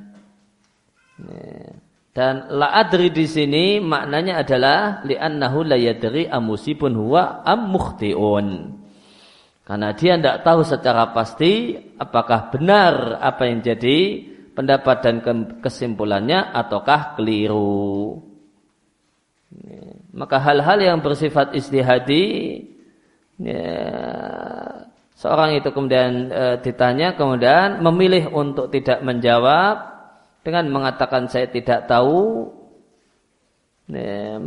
Dan 2.17 2.49
la 2.49 2.73
adri 2.73 3.13
di 3.13 3.29
sini 3.29 3.77
maknanya 3.77 4.41
adalah 4.41 5.05
li'annahu 5.05 5.69
la 5.69 5.77
yadri 5.77 6.25
amusibun 6.25 6.97
huwa 6.97 7.45
am. 7.45 7.77
Karena 9.67 9.93
dia 9.99 10.15
tidak 10.15 10.47
tahu 10.47 10.63
secara 10.63 11.11
pasti 11.11 11.75
apakah 11.99 12.55
benar 12.55 13.19
apa 13.19 13.51
yang 13.51 13.61
jadi 13.61 14.23
pendapat 14.57 14.97
dan 15.05 15.17
kesimpulannya 15.61 16.55
ataukah 16.55 17.19
keliru. 17.19 18.17
Maka 20.17 20.41
hal-hal 20.41 20.81
yang 20.81 20.99
bersifat 21.05 21.53
istihadi 21.53 22.25
ya, 23.37 23.67
seorang 25.17 25.57
itu 25.57 25.73
kemudian 25.73 26.29
e, 26.29 26.45
ditanya 26.61 27.17
kemudian 27.17 27.81
memilih 27.81 28.31
untuk 28.31 28.69
tidak 28.69 29.01
menjawab 29.01 29.97
dengan 30.47 30.71
mengatakan 30.71 31.27
saya 31.27 31.51
tidak 31.51 31.91
tahu. 31.91 32.47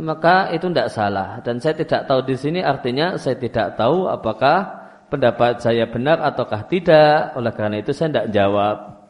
Maka 0.00 0.52
itu 0.52 0.68
tidak 0.68 0.92
salah. 0.92 1.40
Dan 1.44 1.60
saya 1.60 1.76
tidak 1.76 2.04
tahu 2.04 2.24
di 2.24 2.36
sini 2.36 2.60
artinya 2.60 3.16
saya 3.16 3.36
tidak 3.40 3.76
tahu 3.76 4.04
apakah 4.08 4.68
pendapat 5.08 5.60
saya 5.60 5.88
benar 5.88 6.20
ataukah 6.24 6.64
tidak. 6.68 7.36
Oleh 7.36 7.52
karena 7.52 7.80
itu 7.80 7.92
saya 7.92 8.12
tidak 8.12 8.32
jawab. 8.32 9.00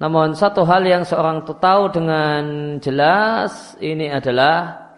Namun 0.00 0.36
satu 0.36 0.64
hal 0.68 0.84
yang 0.84 1.04
seorang 1.08 1.44
itu 1.44 1.56
tahu 1.56 1.88
dengan 1.92 2.42
jelas 2.84 3.76
ini 3.80 4.12
adalah 4.12 4.88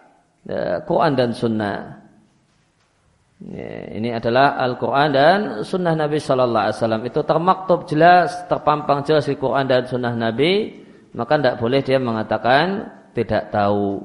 ya, 0.43 0.83
Quran 0.83 1.13
dan 1.15 1.31
Sunnah 1.31 2.06
Ya, 3.37 3.93
ini 3.93 4.09
adalah 4.09 4.57
Al-Quran 4.57 5.09
dan 5.13 5.39
Sunnah 5.61 5.93
Nabi 5.93 6.17
Sallallahu 6.17 6.63
Alaihi 6.67 6.77
Wasallam 6.81 7.03
itu 7.05 7.21
termaktub 7.21 7.85
jelas, 7.85 8.33
terpampang 8.49 9.05
jelas 9.05 9.29
di 9.29 9.37
Quran 9.37 9.69
dan 9.69 9.85
Sunnah 9.85 10.17
Nabi, 10.17 10.73
maka 11.13 11.37
tidak 11.37 11.61
boleh 11.61 11.85
dia 11.85 12.01
mengatakan 12.01 12.89
tidak 13.13 13.53
tahu. 13.53 14.01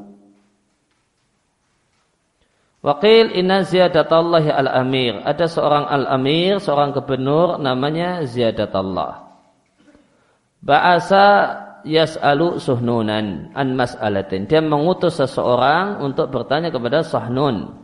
Wakil 2.84 3.32
inna 3.32 3.64
ziyadatallahi 3.64 4.52
al-amir. 4.52 5.24
Ada 5.24 5.48
seorang 5.48 5.88
al-amir, 5.88 6.60
seorang 6.60 6.92
gubernur 6.92 7.56
namanya 7.56 8.28
ziyadatullah. 8.28 9.32
Ba'asa 10.60 11.26
yas'alu 11.88 12.60
suhnunan 12.60 13.48
an 13.56 13.66
mas'alatin. 13.80 14.44
Dia 14.44 14.60
mengutus 14.60 15.16
seseorang 15.16 16.04
untuk 16.04 16.28
bertanya 16.28 16.68
kepada 16.68 17.00
sahnun 17.00 17.81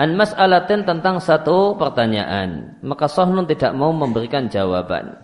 an 0.00 0.16
mas'alatin 0.16 0.88
tentang 0.88 1.20
satu 1.20 1.76
pertanyaan. 1.76 2.80
Maka 2.80 3.08
Sahnun 3.08 3.44
tidak 3.44 3.76
mau 3.76 3.92
memberikan 3.92 4.48
jawaban. 4.48 5.20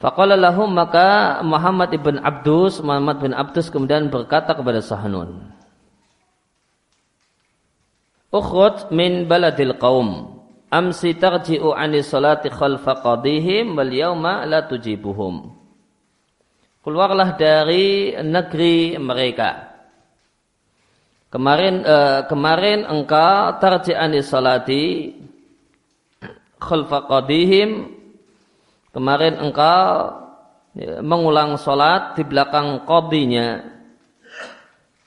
Faqala 0.00 0.34
lahum 0.34 0.72
maka 0.72 1.40
Muhammad 1.44 1.92
ibn 1.92 2.16
Abdus 2.24 2.80
Muhammad 2.80 3.20
bin 3.20 3.36
Abdus 3.36 3.68
kemudian 3.68 4.08
berkata 4.08 4.56
kepada 4.56 4.80
Sahnun 4.80 5.52
Ukhud 8.32 8.88
min 8.94 9.28
baladil 9.28 9.76
qaum. 9.76 10.40
Amsi 10.70 11.18
tarji'u 11.18 11.74
'ani 11.74 12.00
salati 12.00 12.46
khalfa 12.48 13.02
qadihim 13.02 13.74
wal 13.74 13.90
yawma 13.90 14.46
la 14.46 14.64
tujibuhum. 14.64 15.50
Keluarlah 16.80 17.34
dari 17.36 18.14
negeri 18.22 18.96
mereka 18.96 19.69
Kemarin 21.30 21.86
uh, 21.86 22.26
kemarin 22.26 22.82
engkau 22.90 23.54
tarji'ani 23.62 24.18
salati 24.18 25.14
khalfa 26.58 27.06
qadihim. 27.06 27.86
Kemarin 28.90 29.38
engkau 29.38 30.10
ya, 30.74 30.98
mengulang 30.98 31.54
salat 31.54 32.18
di 32.18 32.26
belakang 32.26 32.82
qadinya. 32.82 33.62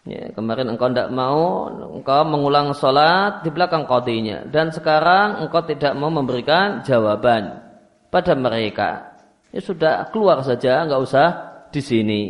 Ya, 0.08 0.32
kemarin 0.32 0.72
engkau 0.72 0.88
tidak 0.92 1.12
mau 1.12 1.68
engkau 1.92 2.22
mengulang 2.24 2.72
salat 2.72 3.44
di 3.44 3.52
belakang 3.52 3.84
qadinya. 3.84 4.48
Dan 4.48 4.72
sekarang 4.72 5.44
engkau 5.44 5.60
tidak 5.68 5.92
mau 6.00 6.08
memberikan 6.08 6.88
jawaban 6.88 7.60
pada 8.08 8.32
mereka. 8.32 9.12
Ya 9.52 9.60
sudah 9.60 10.08
keluar 10.16 10.40
saja 10.40 10.88
enggak 10.88 11.04
usah 11.04 11.28
di 11.68 11.84
sini. 11.84 12.24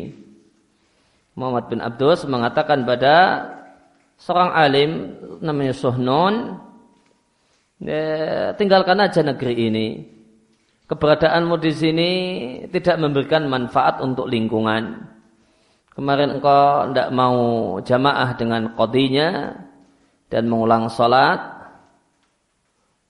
Muhammad 1.38 1.70
bin 1.70 1.78
Abdus 1.82 2.26
mengatakan 2.26 2.86
pada 2.86 3.18
seorang 4.17 4.52
alim 4.54 4.91
namanya 5.43 5.73
Suhnon 5.76 6.60
ya, 7.82 8.54
tinggalkan 8.56 8.99
aja 9.02 9.21
negeri 9.26 9.54
ini. 9.69 9.88
Keberadaanmu 10.84 11.56
di 11.63 11.71
sini 11.71 12.12
tidak 12.69 12.99
memberikan 12.99 13.47
manfaat 13.47 14.04
untuk 14.04 14.28
lingkungan. 14.28 15.10
Kemarin 15.95 16.38
engkau 16.38 16.91
tidak 16.91 17.10
mau 17.15 17.38
jamaah 17.80 18.30
dengan 18.36 18.76
kodinya 18.76 19.58
dan 20.28 20.49
mengulang 20.49 20.91
salat. 20.91 21.54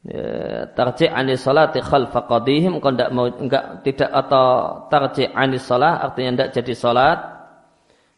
Ya, 0.03 0.67
tarji' 0.75 1.07
anis 1.07 1.41
salati 1.41 1.79
khalfa 1.79 2.27
qadihim. 2.27 2.77
Engkau 2.77 2.93
tidak 2.93 3.11
mau 3.15 3.25
enggak 3.25 3.81
tidak 3.87 4.11
atau 4.11 4.47
tarji' 4.91 5.31
anis 5.33 5.65
salat 5.65 5.97
artinya 5.97 6.43
tidak 6.43 6.49
jadi 6.61 6.73
salat 6.77 7.32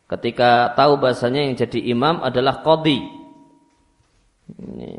ketika 0.05 0.73
tahu 0.77 1.01
bahasanya 1.01 1.45
yang 1.49 1.55
jadi 1.57 1.79
imam 1.91 2.21
adalah. 2.21 2.61
Ini. 4.45 4.93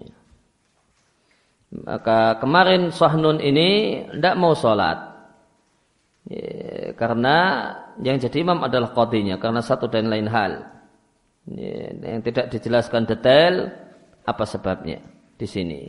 Maka 1.87 2.41
kemarin 2.43 2.91
Sahnun 2.91 3.39
ini 3.39 4.03
tidak 4.11 4.35
mau 4.39 4.55
sholat. 4.59 4.99
Karena 6.99 7.37
yang 8.03 8.19
jadi 8.19 8.43
imam 8.43 8.67
adalah 8.67 8.91
qadinya. 8.91 9.39
Karena 9.39 9.63
satu 9.63 9.87
dan 9.87 10.11
lain 10.11 10.27
hal. 10.27 10.67
Ya, 11.47 11.95
yang 11.95 12.27
tidak 12.27 12.51
dijelaskan 12.51 13.07
detail 13.07 13.71
apa 14.27 14.43
sebabnya 14.43 14.99
di 15.39 15.47
sini. 15.47 15.87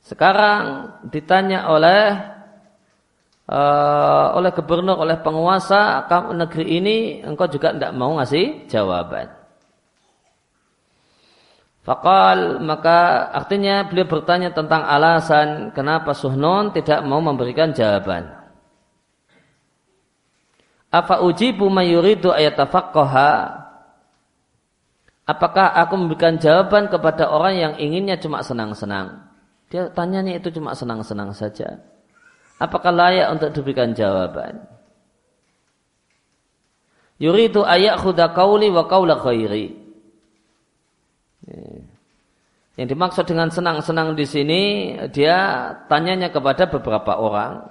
Sekarang 0.00 0.88
ditanya 1.12 1.68
oleh 1.68 2.16
uh, 3.48 4.26
oleh 4.36 4.50
gubernur, 4.52 4.96
oleh 5.00 5.20
penguasa 5.20 6.04
negeri 6.32 6.64
ini, 6.80 6.96
engkau 7.24 7.48
juga 7.48 7.72
tidak 7.76 7.92
mau 7.96 8.16
ngasih 8.16 8.68
jawaban. 8.68 9.28
Fakal 11.84 12.64
maka 12.64 13.28
artinya 13.36 13.84
beliau 13.84 14.08
bertanya 14.08 14.56
tentang 14.56 14.88
alasan 14.88 15.68
kenapa 15.76 16.16
Suhnon 16.16 16.72
tidak 16.72 17.04
mau 17.04 17.20
memberikan 17.20 17.76
jawaban. 17.76 18.24
Apa 20.88 21.20
mayuridu 21.68 22.32
ayat 22.32 22.56
tafakkoha? 22.56 23.60
Apakah 25.28 25.76
aku 25.76 25.94
memberikan 26.00 26.40
jawaban 26.40 26.88
kepada 26.88 27.28
orang 27.28 27.54
yang 27.56 27.72
inginnya 27.76 28.16
cuma 28.16 28.40
senang-senang? 28.40 29.20
Dia 29.68 29.92
tanyanya 29.92 30.40
itu 30.40 30.52
cuma 30.52 30.72
senang-senang 30.72 31.36
saja 31.36 31.84
apakah 32.58 32.92
layak 32.94 33.28
untuk 33.34 33.50
diberikan 33.56 33.94
jawaban? 33.94 34.62
Yuridu 37.22 37.62
ayak 37.62 38.02
khuda 38.02 38.34
kauli 38.34 38.68
wa 38.74 38.84
kaula 38.90 39.16
khairi. 39.22 39.70
Yang 42.74 42.88
dimaksud 42.90 43.24
dengan 43.30 43.54
senang-senang 43.54 44.18
di 44.18 44.26
sini 44.26 44.62
dia 45.14 45.70
tanyanya 45.86 46.34
kepada 46.34 46.66
beberapa 46.66 47.14
orang 47.14 47.62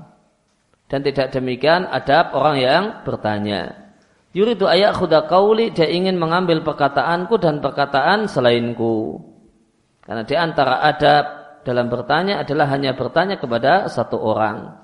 dan 0.88 1.04
tidak 1.04 1.36
demikian 1.36 1.84
adab 1.92 2.32
orang 2.32 2.56
yang 2.62 2.84
bertanya. 3.04 3.84
Yuridu 4.32 4.66
ayak 4.66 4.96
khuda 4.96 5.28
kauli 5.28 5.76
dia 5.76 5.92
ingin 5.92 6.16
mengambil 6.16 6.64
perkataanku 6.64 7.36
dan 7.38 7.60
perkataan 7.60 8.32
selainku. 8.32 9.20
Karena 10.04 10.24
di 10.24 10.36
antara 10.40 10.80
adab 10.82 11.43
dalam 11.64 11.88
bertanya 11.88 12.44
adalah 12.44 12.68
hanya 12.70 12.94
bertanya 12.94 13.40
kepada 13.40 13.88
satu 13.88 14.20
orang. 14.20 14.84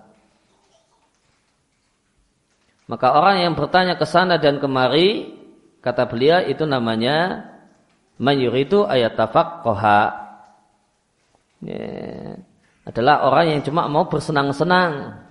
Maka 2.89 3.13
orang 3.13 3.45
yang 3.45 3.53
bertanya 3.53 4.01
ke 4.01 4.05
sana 4.09 4.41
dan 4.41 4.57
kemari, 4.57 5.37
kata 5.85 6.09
beliau 6.09 6.41
itu 6.41 6.65
namanya 6.65 7.45
mayuritu 8.17 8.81
ayat 8.89 9.13
koha. 9.61 10.01
Ya, 11.61 12.39
adalah 12.87 13.29
orang 13.29 13.45
yang 13.53 13.61
cuma 13.61 13.85
mau 13.85 14.09
bersenang-senang 14.09 15.21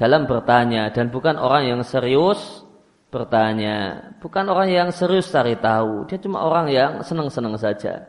dalam 0.00 0.24
bertanya 0.24 0.88
dan 0.88 1.12
bukan 1.12 1.36
orang 1.36 1.68
yang 1.68 1.80
serius 1.84 2.64
bertanya, 3.12 4.08
bukan 4.22 4.48
orang 4.48 4.72
yang 4.72 4.88
serius 4.88 5.28
cari 5.28 5.58
tahu. 5.60 6.08
Dia 6.08 6.16
cuma 6.16 6.40
orang 6.46 6.72
yang 6.72 6.92
senang-senang 7.04 7.58
saja. 7.60 8.08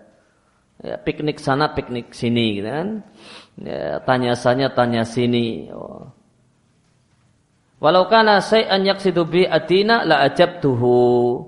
Ya, 0.82 0.98
piknik 0.98 1.38
sana, 1.38 1.78
piknik 1.78 2.10
sini, 2.10 2.58
gitu 2.58 2.70
kan? 2.74 2.90
Ya, 3.62 4.02
tanya 4.02 4.34
sana, 4.34 4.74
tanya 4.74 5.06
sini. 5.06 5.70
Oh. 5.70 6.10
Walau 7.78 8.10
kana 8.10 8.42
say'an 8.42 8.86
yaksidu 8.86 9.26
bi 9.30 9.46
adina 9.46 10.02
la 10.06 10.26
ajabtuhu. 10.26 11.42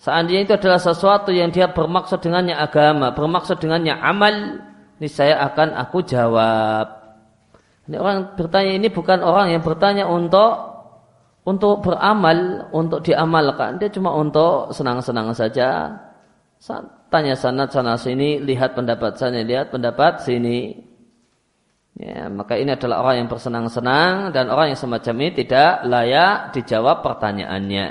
Seandainya 0.00 0.48
itu 0.48 0.52
adalah 0.56 0.80
sesuatu 0.80 1.28
yang 1.28 1.52
dia 1.52 1.68
bermaksud 1.72 2.24
dengannya 2.24 2.56
agama, 2.56 3.12
bermaksud 3.12 3.60
dengannya 3.60 3.96
amal, 4.00 4.32
ini 4.96 5.08
saya 5.08 5.40
akan 5.44 5.76
aku 5.76 6.00
jawab. 6.04 6.88
Ini 7.84 7.96
orang 8.00 8.32
bertanya 8.36 8.72
ini 8.76 8.88
bukan 8.88 9.20
orang 9.20 9.52
yang 9.52 9.60
bertanya 9.60 10.08
untuk 10.08 10.68
untuk 11.44 11.84
beramal, 11.84 12.68
untuk 12.72 13.00
diamalkan, 13.04 13.80
dia 13.80 13.88
cuma 13.88 14.12
untuk 14.16 14.72
senang-senang 14.72 15.32
saja. 15.32 15.92
Tanya 16.60 17.34
sana 17.40 17.64
sana 17.66 17.96
sini, 17.96 18.36
lihat 18.36 18.76
pendapat 18.76 19.16
sana, 19.16 19.40
lihat 19.40 19.72
pendapat 19.72 20.20
sini. 20.20 20.76
Ya, 21.96 22.28
maka 22.28 22.56
ini 22.56 22.76
adalah 22.76 23.02
orang 23.04 23.24
yang 23.24 23.28
bersenang-senang 23.28 24.30
dan 24.32 24.48
orang 24.48 24.72
yang 24.72 24.78
semacam 24.78 25.14
ini 25.20 25.30
tidak 25.42 25.84
layak 25.88 26.54
dijawab 26.54 27.02
pertanyaannya. 27.02 27.86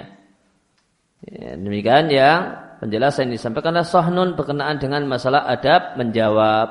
Ya, 1.30 1.50
demikian 1.60 2.08
yang 2.10 2.40
penjelasan 2.80 3.28
yang 3.28 3.36
disampaikan 3.36 3.76
oleh 3.76 3.86
Sahnun 3.86 4.40
berkenaan 4.40 4.80
dengan 4.80 5.04
masalah 5.06 5.46
adab 5.46 6.00
menjawab. 6.00 6.68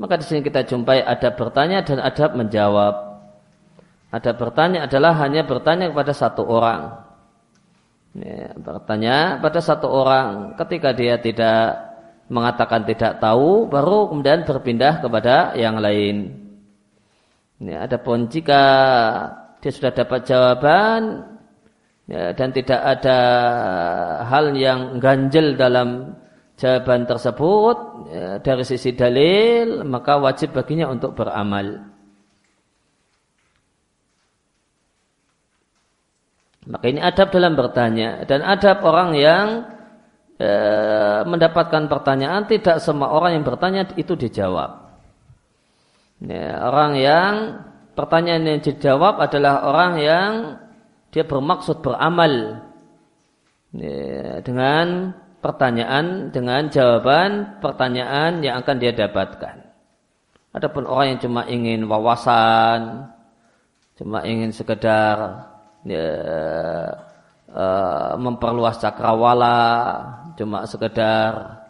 Maka 0.00 0.16
di 0.16 0.24
sini 0.26 0.40
kita 0.40 0.64
jumpai 0.66 1.04
adab 1.04 1.36
bertanya 1.36 1.84
dan 1.84 2.00
adab 2.00 2.34
menjawab. 2.34 2.94
Adab 4.10 4.34
bertanya 4.40 4.90
adalah 4.90 5.14
hanya 5.22 5.46
bertanya 5.46 5.92
kepada 5.92 6.10
satu 6.10 6.42
orang. 6.42 7.09
Ya, 8.10 8.58
bertanya 8.58 9.38
pada 9.38 9.62
satu 9.62 9.86
orang 9.86 10.58
ketika 10.58 10.90
dia 10.90 11.14
tidak 11.22 11.78
mengatakan 12.26 12.82
tidak 12.82 13.22
tahu, 13.22 13.70
baru 13.70 14.10
kemudian 14.10 14.42
berpindah 14.42 14.98
kepada 14.98 15.54
yang 15.54 15.78
lain. 15.78 16.34
Ya, 17.62 17.86
adapun 17.86 18.26
jika 18.26 18.62
dia 19.62 19.70
sudah 19.70 19.92
dapat 19.94 20.26
jawaban 20.26 21.22
ya, 22.10 22.34
dan 22.34 22.50
tidak 22.50 22.80
ada 22.82 23.18
hal 24.26 24.58
yang 24.58 24.98
ganjel 24.98 25.54
dalam 25.54 26.18
jawaban 26.58 27.06
tersebut 27.06 27.76
ya, 28.10 28.42
dari 28.42 28.64
sisi 28.66 28.90
dalil, 28.90 29.86
maka 29.86 30.18
wajib 30.18 30.50
baginya 30.50 30.90
untuk 30.90 31.14
beramal. 31.14 31.89
Maka 36.68 36.84
ini 36.92 37.00
adab 37.00 37.32
dalam 37.32 37.56
bertanya 37.56 38.28
dan 38.28 38.44
adab 38.44 38.84
orang 38.84 39.16
yang 39.16 39.64
e, 40.36 40.50
mendapatkan 41.24 41.88
pertanyaan 41.88 42.44
tidak 42.44 42.84
semua 42.84 43.08
orang 43.16 43.40
yang 43.40 43.44
bertanya 43.48 43.88
itu 43.96 44.12
dijawab. 44.12 44.92
Ya, 46.20 46.60
orang 46.68 47.00
yang 47.00 47.32
pertanyaan 47.96 48.44
yang 48.44 48.60
dijawab 48.60 49.24
adalah 49.24 49.64
orang 49.64 49.92
yang 50.04 50.32
dia 51.08 51.24
bermaksud 51.24 51.80
beramal 51.80 52.60
ya, 53.72 54.44
dengan 54.44 55.16
pertanyaan 55.40 56.28
dengan 56.28 56.68
jawaban 56.68 57.56
pertanyaan 57.64 58.44
yang 58.44 58.60
akan 58.60 58.76
dia 58.76 58.92
dapatkan. 58.92 59.64
Adapun 60.52 60.84
orang 60.84 61.16
yang 61.16 61.20
cuma 61.24 61.48
ingin 61.48 61.88
wawasan, 61.88 63.08
cuma 63.96 64.28
ingin 64.28 64.52
sekedar 64.52 65.49
ya, 65.84 66.06
uh, 67.50 68.12
memperluas 68.20 68.78
cakrawala, 68.80 69.58
cuma 70.36 70.64
sekedar 70.68 71.60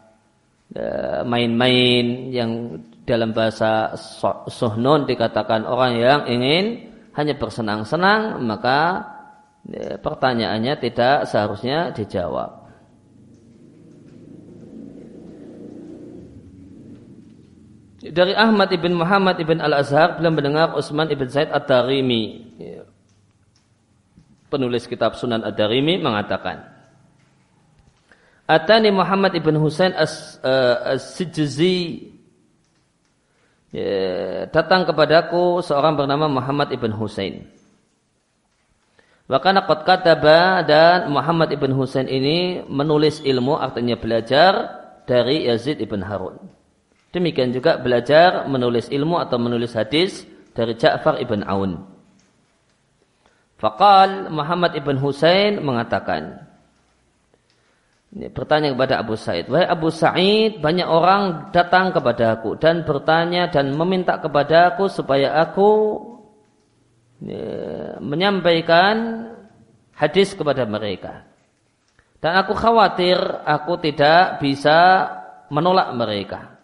uh, 0.74 1.20
main-main 1.26 2.30
yang 2.30 2.80
dalam 3.06 3.34
bahasa 3.34 3.96
suhnun 4.46 5.08
dikatakan 5.08 5.66
orang 5.66 5.98
yang 5.98 6.20
ingin 6.30 6.94
hanya 7.18 7.34
bersenang-senang 7.34 8.38
maka 8.46 9.02
ya, 9.66 9.98
pertanyaannya 9.98 10.74
tidak 10.78 11.26
seharusnya 11.26 11.90
dijawab. 11.90 12.60
Dari 18.00 18.32
Ahmad 18.32 18.72
ibn 18.72 18.96
Muhammad 18.96 19.36
ibn 19.44 19.60
Al-Azhar 19.60 20.16
beliau 20.16 20.32
mendengar 20.32 20.72
Utsman 20.72 21.12
ibn 21.12 21.28
Zaid 21.28 21.52
At-Tarimi 21.52 22.48
penulis 24.50 24.90
kitab 24.90 25.14
Sunan 25.14 25.46
Ad-Darimi 25.46 26.02
mengatakan 26.02 26.66
Atani 28.50 28.90
Muhammad 28.90 29.30
ibn 29.38 29.54
Husain 29.62 29.94
as-Sijzi 29.94 31.78
ya, 33.70 34.50
datang 34.50 34.82
kepadaku 34.90 35.62
seorang 35.62 35.94
bernama 35.94 36.26
Muhammad 36.26 36.74
ibn 36.74 36.90
Husain. 36.90 37.46
Wakana 39.30 39.62
qad 39.70 39.86
kataba 39.86 40.66
dan 40.66 41.14
Muhammad 41.14 41.54
ibn 41.54 41.70
Husain 41.78 42.10
ini 42.10 42.66
menulis 42.66 43.22
ilmu 43.22 43.54
artinya 43.54 43.94
belajar 43.94 44.82
dari 45.06 45.46
Yazid 45.46 45.78
ibn 45.78 46.02
Harun. 46.02 46.34
Demikian 47.14 47.54
juga 47.54 47.78
belajar 47.78 48.50
menulis 48.50 48.90
ilmu 48.90 49.22
atau 49.22 49.38
menulis 49.38 49.78
hadis 49.78 50.26
dari 50.54 50.74
Ja'far 50.74 51.22
ibn 51.22 51.46
Aun. 51.46 51.89
Fakal 53.60 54.32
Muhammad 54.32 54.72
ibn 54.72 54.96
Husain 54.96 55.60
mengatakan, 55.60 56.48
ini 58.16 58.32
bertanya 58.32 58.72
kepada 58.72 59.04
Abu 59.04 59.14
Said, 59.20 59.52
wahai 59.52 59.68
Abu 59.68 59.92
Sa'id, 59.92 60.64
banyak 60.64 60.88
orang 60.88 61.52
datang 61.52 61.92
kepada 61.92 62.40
aku 62.40 62.56
dan 62.56 62.88
bertanya 62.88 63.52
dan 63.52 63.76
meminta 63.76 64.16
kepada 64.16 64.72
aku 64.72 64.88
supaya 64.88 65.36
aku 65.44 66.00
ya, 67.20 68.00
menyampaikan 68.00 69.28
hadis 69.92 70.32
kepada 70.32 70.64
mereka. 70.64 71.28
Dan 72.16 72.40
aku 72.40 72.56
khawatir 72.56 73.20
aku 73.44 73.76
tidak 73.76 74.40
bisa 74.40 75.08
menolak 75.52 75.92
mereka. 75.92 76.56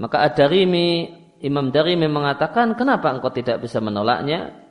Maka 0.00 0.24
Ad-Darimi, 0.32 1.12
Imam 1.44 1.68
Darimi 1.68 2.08
mengatakan, 2.08 2.72
kenapa 2.72 3.12
engkau 3.12 3.28
tidak 3.28 3.60
bisa 3.60 3.84
menolaknya? 3.84 4.61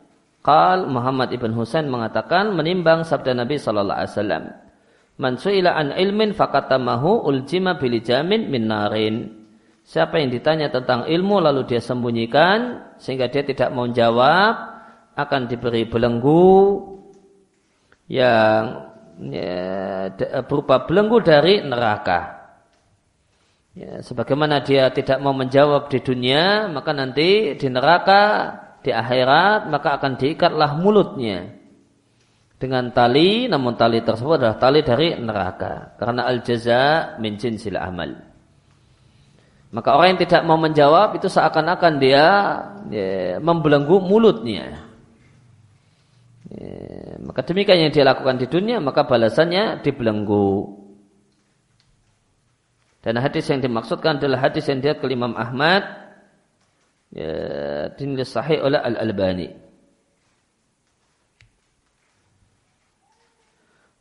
Qal 0.41 0.89
Muhammad 0.89 1.29
ibn 1.37 1.53
Husain 1.53 1.85
mengatakan 1.85 2.57
menimbang 2.57 3.05
sabda 3.05 3.37
Nabi 3.37 3.61
sallallahu 3.61 3.99
alaihi 4.01 4.13
wasallam. 4.13 4.43
Man 5.21 5.37
su'ila 5.37 5.77
an 5.77 5.93
ilmin 5.93 6.33
fakatamahu 6.33 7.29
uljima 7.29 7.77
bilijamin 7.77 8.49
min 8.49 8.65
narin. 8.65 9.15
Siapa 9.85 10.17
yang 10.17 10.33
ditanya 10.33 10.73
tentang 10.73 11.05
ilmu 11.05 11.41
lalu 11.41 11.69
dia 11.69 11.81
sembunyikan 11.81 12.89
sehingga 12.97 13.29
dia 13.29 13.45
tidak 13.45 13.69
mau 13.69 13.85
jawab 13.89 14.53
akan 15.13 15.41
diberi 15.45 15.85
belenggu 15.85 16.89
yang 18.09 18.89
ya, 19.29 20.09
berupa 20.45 20.89
belenggu 20.89 21.21
dari 21.21 21.61
neraka. 21.61 22.41
Ya, 23.77 24.01
sebagaimana 24.03 24.65
dia 24.65 24.89
tidak 24.91 25.21
mau 25.23 25.31
menjawab 25.31 25.87
di 25.87 26.03
dunia, 26.03 26.67
maka 26.67 26.91
nanti 26.91 27.55
di 27.55 27.67
neraka 27.71 28.51
di 28.81 28.89
akhirat 28.89 29.69
maka 29.69 29.97
akan 30.01 30.17
diikatlah 30.17 30.77
mulutnya. 30.77 31.57
Dengan 32.61 32.93
tali 32.93 33.49
namun 33.49 33.73
tali 33.73 34.05
tersebut 34.05 34.37
adalah 34.37 34.57
tali 34.61 34.85
dari 34.85 35.17
neraka. 35.17 35.97
Karena 35.97 36.29
al 36.29 36.45
jaza 36.45 37.17
min 37.17 37.37
jinsil 37.37 37.77
amal. 37.77 38.13
Maka 39.71 39.95
orang 39.95 40.13
yang 40.13 40.21
tidak 40.27 40.41
mau 40.43 40.59
menjawab 40.59 41.15
itu 41.15 41.31
seakan-akan 41.31 41.93
dia 41.97 42.25
ya, 42.91 43.39
membelenggu 43.39 44.03
mulutnya. 44.03 44.83
Ya, 46.51 47.15
maka 47.23 47.47
demikian 47.47 47.87
yang 47.87 47.91
dia 47.95 48.03
lakukan 48.03 48.35
di 48.35 48.51
dunia 48.51 48.83
maka 48.83 49.07
balasannya 49.07 49.79
dibelenggu. 49.79 50.81
Dan 53.01 53.17
hadis 53.17 53.49
yang 53.49 53.63
dimaksudkan 53.63 54.21
adalah 54.21 54.51
hadis 54.51 54.69
yang 54.69 54.77
dia 54.83 54.93
ke 54.93 55.09
Imam 55.09 55.33
Ahmad 55.33 56.00
ya, 57.11 57.31
dinilai 57.95 58.27
sahih 58.27 58.63
oleh 58.63 58.79
Al-Albani. 58.79 59.47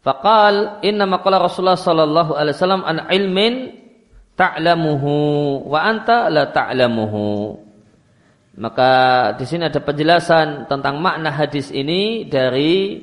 Faqal 0.00 0.80
inna 0.80 1.04
maqala 1.04 1.36
Rasulullah 1.36 1.76
sallallahu 1.76 2.32
alaihi 2.32 2.56
wasallam 2.56 2.82
an 2.88 3.04
ilmin 3.12 3.54
ta'lamuhu 4.32 5.12
wa 5.68 5.78
anta 5.84 6.32
la 6.32 6.48
ta'lamuhu. 6.48 7.60
Maka 8.56 8.90
di 9.36 9.44
sini 9.44 9.68
ada 9.68 9.78
penjelasan 9.78 10.66
tentang 10.66 10.98
makna 11.04 11.28
hadis 11.28 11.68
ini 11.68 12.24
dari 12.24 12.96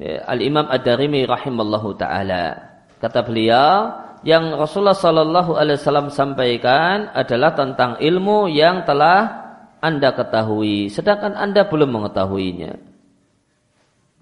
ya, 0.00 0.24
Al-Imam 0.32 0.64
Ad-Darimi 0.72 1.28
rahimallahu 1.28 1.92
taala. 2.00 2.56
Kata 2.98 3.22
beliau, 3.22 4.07
yang 4.26 4.54
Rasulullah 4.58 4.96
Sallallahu 4.96 5.54
Alaihi 5.54 5.78
Wasallam 5.78 6.10
sampaikan 6.10 7.10
adalah 7.14 7.54
tentang 7.54 7.98
ilmu 8.02 8.50
yang 8.50 8.82
telah 8.82 9.46
anda 9.78 10.10
ketahui, 10.10 10.90
sedangkan 10.90 11.38
anda 11.38 11.66
belum 11.66 11.90
mengetahuinya. 11.94 12.72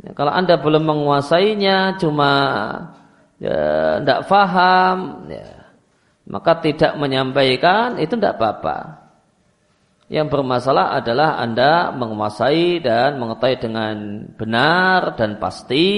Ya, 0.04 0.10
kalau 0.12 0.32
anda 0.32 0.60
belum 0.60 0.84
menguasainya, 0.84 1.96
cuma 1.96 2.32
ya, 3.40 3.96
tidak 4.04 4.20
faham, 4.28 5.24
ya, 5.32 5.72
maka 6.28 6.60
tidak 6.60 6.92
menyampaikan 7.00 7.96
itu 7.96 8.12
tidak 8.20 8.36
apa-apa. 8.36 9.08
Yang 10.06 10.38
bermasalah 10.38 10.94
adalah 10.94 11.40
anda 11.40 11.90
menguasai 11.90 12.78
dan 12.78 13.18
mengetahui 13.18 13.58
dengan 13.58 13.96
benar 14.38 15.18
dan 15.18 15.42
pasti 15.42 15.88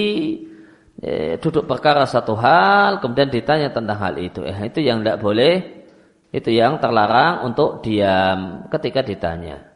E, 0.99 1.39
duduk 1.39 1.63
perkara 1.63 2.03
satu 2.03 2.35
hal 2.35 2.99
kemudian 2.99 3.31
ditanya 3.31 3.71
tentang 3.71 3.95
hal 3.95 4.19
itu 4.19 4.43
eh, 4.43 4.67
itu 4.67 4.83
yang 4.83 4.99
tidak 4.99 5.23
boleh 5.23 5.87
itu 6.35 6.51
yang 6.51 6.75
terlarang 6.75 7.47
untuk 7.47 7.79
diam 7.79 8.67
ketika 8.67 8.99
ditanya 8.99 9.69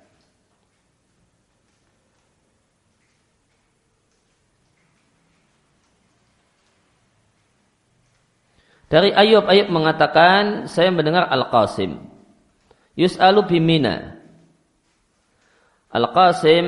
Dari 8.93 9.09
Ayub, 9.09 9.49
Ayub 9.49 9.73
mengatakan, 9.73 10.69
saya 10.69 10.93
mendengar 10.93 11.25
Al-Qasim. 11.25 11.97
Yus'alu 12.93 13.41
bimina. 13.49 14.21
Al-Qasim 15.89 16.65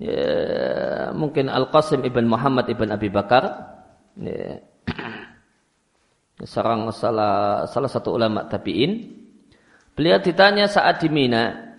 ya, 0.00 1.12
mungkin 1.12 1.48
Al-Qasim 1.48 2.04
ibn 2.04 2.28
Muhammad 2.28 2.68
ibn 2.68 2.88
Abi 2.92 3.08
Bakar, 3.08 3.44
ya, 4.20 4.60
seorang 6.44 6.92
salah, 6.92 7.64
salah 7.64 7.90
satu 7.90 8.12
ulama 8.12 8.44
tabi'in. 8.44 9.16
Beliau 9.96 10.20
ditanya 10.20 10.68
saat 10.68 11.00
di 11.00 11.08
Mina, 11.08 11.72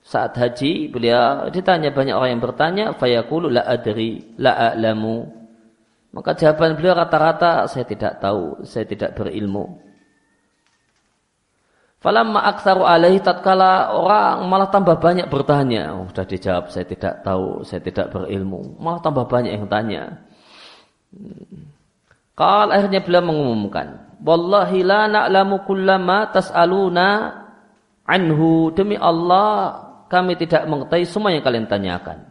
saat 0.00 0.32
haji, 0.32 0.88
beliau 0.88 1.52
ditanya 1.52 1.92
banyak 1.92 2.16
orang 2.16 2.30
yang 2.32 2.42
bertanya, 2.42 2.84
fayaqulu 2.96 3.52
la 3.52 3.68
adri, 3.68 4.32
la 4.40 4.72
a'lamu. 4.72 5.28
Maka 6.10 6.34
jawaban 6.34 6.74
beliau 6.74 6.96
rata-rata 6.96 7.68
saya 7.68 7.84
tidak 7.84 8.18
tahu, 8.18 8.64
saya 8.64 8.88
tidak 8.88 9.12
berilmu. 9.14 9.89
Falamma 12.00 12.48
aktsaru 12.48 12.88
alaihi 12.88 13.20
tatkala 13.20 13.92
orang 13.92 14.48
malah 14.48 14.72
tambah 14.72 14.96
banyak 14.96 15.28
bertanya. 15.28 15.92
Oh, 15.92 16.08
sudah 16.08 16.24
dijawab 16.24 16.72
saya 16.72 16.88
tidak 16.88 17.20
tahu, 17.20 17.60
saya 17.60 17.84
tidak 17.84 18.08
berilmu. 18.08 18.80
Malah 18.80 19.04
tambah 19.04 19.28
banyak 19.28 19.52
yang 19.52 19.68
tanya. 19.68 20.16
Kal 22.32 22.72
akhirnya 22.72 23.04
beliau 23.04 23.20
mengumumkan, 23.20 24.16
"Wallahi 24.24 24.80
la 24.80 25.12
na'lamu 25.12 25.60
kullama 25.68 26.32
tas'aluna 26.32 27.36
anhu." 28.08 28.72
Demi 28.72 28.96
Allah, 28.96 29.84
kami 30.08 30.40
tidak 30.40 30.64
mengetahui 30.64 31.04
semua 31.04 31.36
yang 31.36 31.44
kalian 31.44 31.68
tanyakan. 31.68 32.24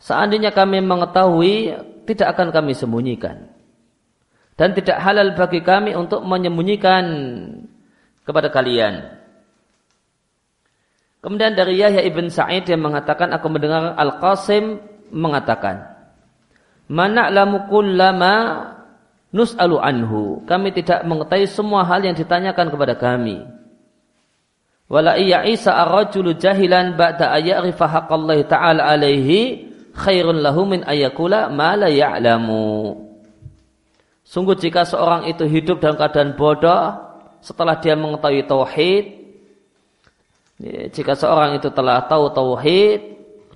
Seandainya 0.00 0.48
kami 0.48 0.80
mengetahui, 0.80 1.76
tidak 2.08 2.32
akan 2.32 2.56
kami 2.56 2.72
sembunyikan. 2.72 3.52
Dan 4.56 4.72
tidak 4.72 4.96
halal 4.96 5.36
bagi 5.36 5.60
kami 5.60 5.92
untuk 5.92 6.24
menyembunyikan 6.24 7.04
kepada 8.28 8.52
kalian. 8.52 9.16
Kemudian 11.24 11.56
dari 11.56 11.80
Yahya 11.80 12.04
ibn 12.04 12.28
Sa'id 12.28 12.68
yang 12.68 12.84
mengatakan 12.84 13.32
aku 13.32 13.48
mendengar 13.48 13.96
Al-Qasim 13.96 14.78
mengatakan 15.10 15.96
Mana 16.88 17.28
lamu 17.28 17.68
kullama 17.68 18.64
nus'alu 19.32 19.76
anhu. 19.80 20.44
Kami 20.48 20.72
tidak 20.72 21.04
mengetahui 21.04 21.48
semua 21.48 21.84
hal 21.84 22.00
yang 22.04 22.16
ditanyakan 22.16 22.72
kepada 22.72 22.96
kami. 22.96 23.44
Wala 24.88 25.20
iya 25.20 25.44
Isa 25.44 25.76
jahilan 26.40 26.96
ba'da 26.96 27.36
ayyarifa 27.36 27.84
haqqallahi 27.84 28.48
ta'ala 28.48 28.88
alaihi 28.88 29.68
khairun 29.92 30.40
lahu 30.40 30.64
min 30.64 30.80
ayakula 30.80 31.52
ma 31.52 31.76
la 31.76 31.92
ya'lamu. 31.92 33.04
Sungguh 34.24 34.56
jika 34.56 34.88
seorang 34.88 35.28
itu 35.28 35.44
hidup 35.44 35.84
dalam 35.84 36.00
keadaan 36.00 36.40
bodoh 36.40 37.07
setelah 37.40 37.78
dia 37.78 37.94
mengetahui 37.94 38.44
tauhid 38.46 39.04
ya, 40.62 40.90
jika 40.90 41.12
seorang 41.14 41.58
itu 41.58 41.70
telah 41.70 42.04
tahu 42.06 42.30
tauhid 42.34 43.00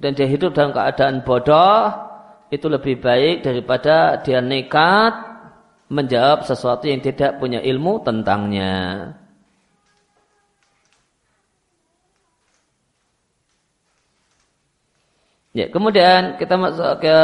dan 0.03 0.15
dia 0.15 0.27
hidup 0.27 0.55
dalam 0.55 0.75
keadaan 0.75 1.23
bodoh 1.23 1.93
itu 2.53 2.67
lebih 2.69 3.01
baik 3.01 3.47
daripada 3.47 4.21
dia 4.21 4.45
nekat 4.45 5.15
menjawab 5.93 6.45
sesuatu 6.49 6.89
yang 6.89 7.01
tidak 7.05 7.37
punya 7.37 7.61
ilmu 7.61 8.01
tentangnya. 8.01 9.13
Ya, 15.53 15.69
kemudian 15.69 16.41
kita 16.41 16.57
masuk 16.57 17.05
ke 17.05 17.17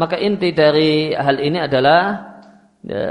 maka 0.00 0.16
inti 0.16 0.56
dari 0.56 1.12
hal 1.12 1.36
ini 1.36 1.60
adalah 1.60 2.00
ya, 2.80 3.04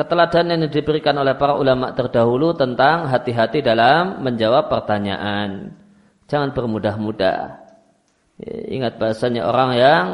keteladanan 0.00 0.64
yang 0.64 0.72
diberikan 0.72 1.12
oleh 1.20 1.36
para 1.36 1.60
ulama 1.60 1.92
terdahulu 1.92 2.56
tentang 2.56 3.04
hati-hati 3.12 3.60
dalam 3.60 4.24
menjawab 4.24 4.72
pertanyaan. 4.72 5.76
Jangan 6.24 6.56
bermudah-mudah. 6.56 7.40
Ya, 8.40 8.56
ingat 8.72 8.96
bahasanya 8.96 9.44
orang 9.44 9.70
yang 9.76 10.06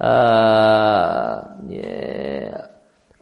uh, 0.00 1.36
ya, 1.68 2.00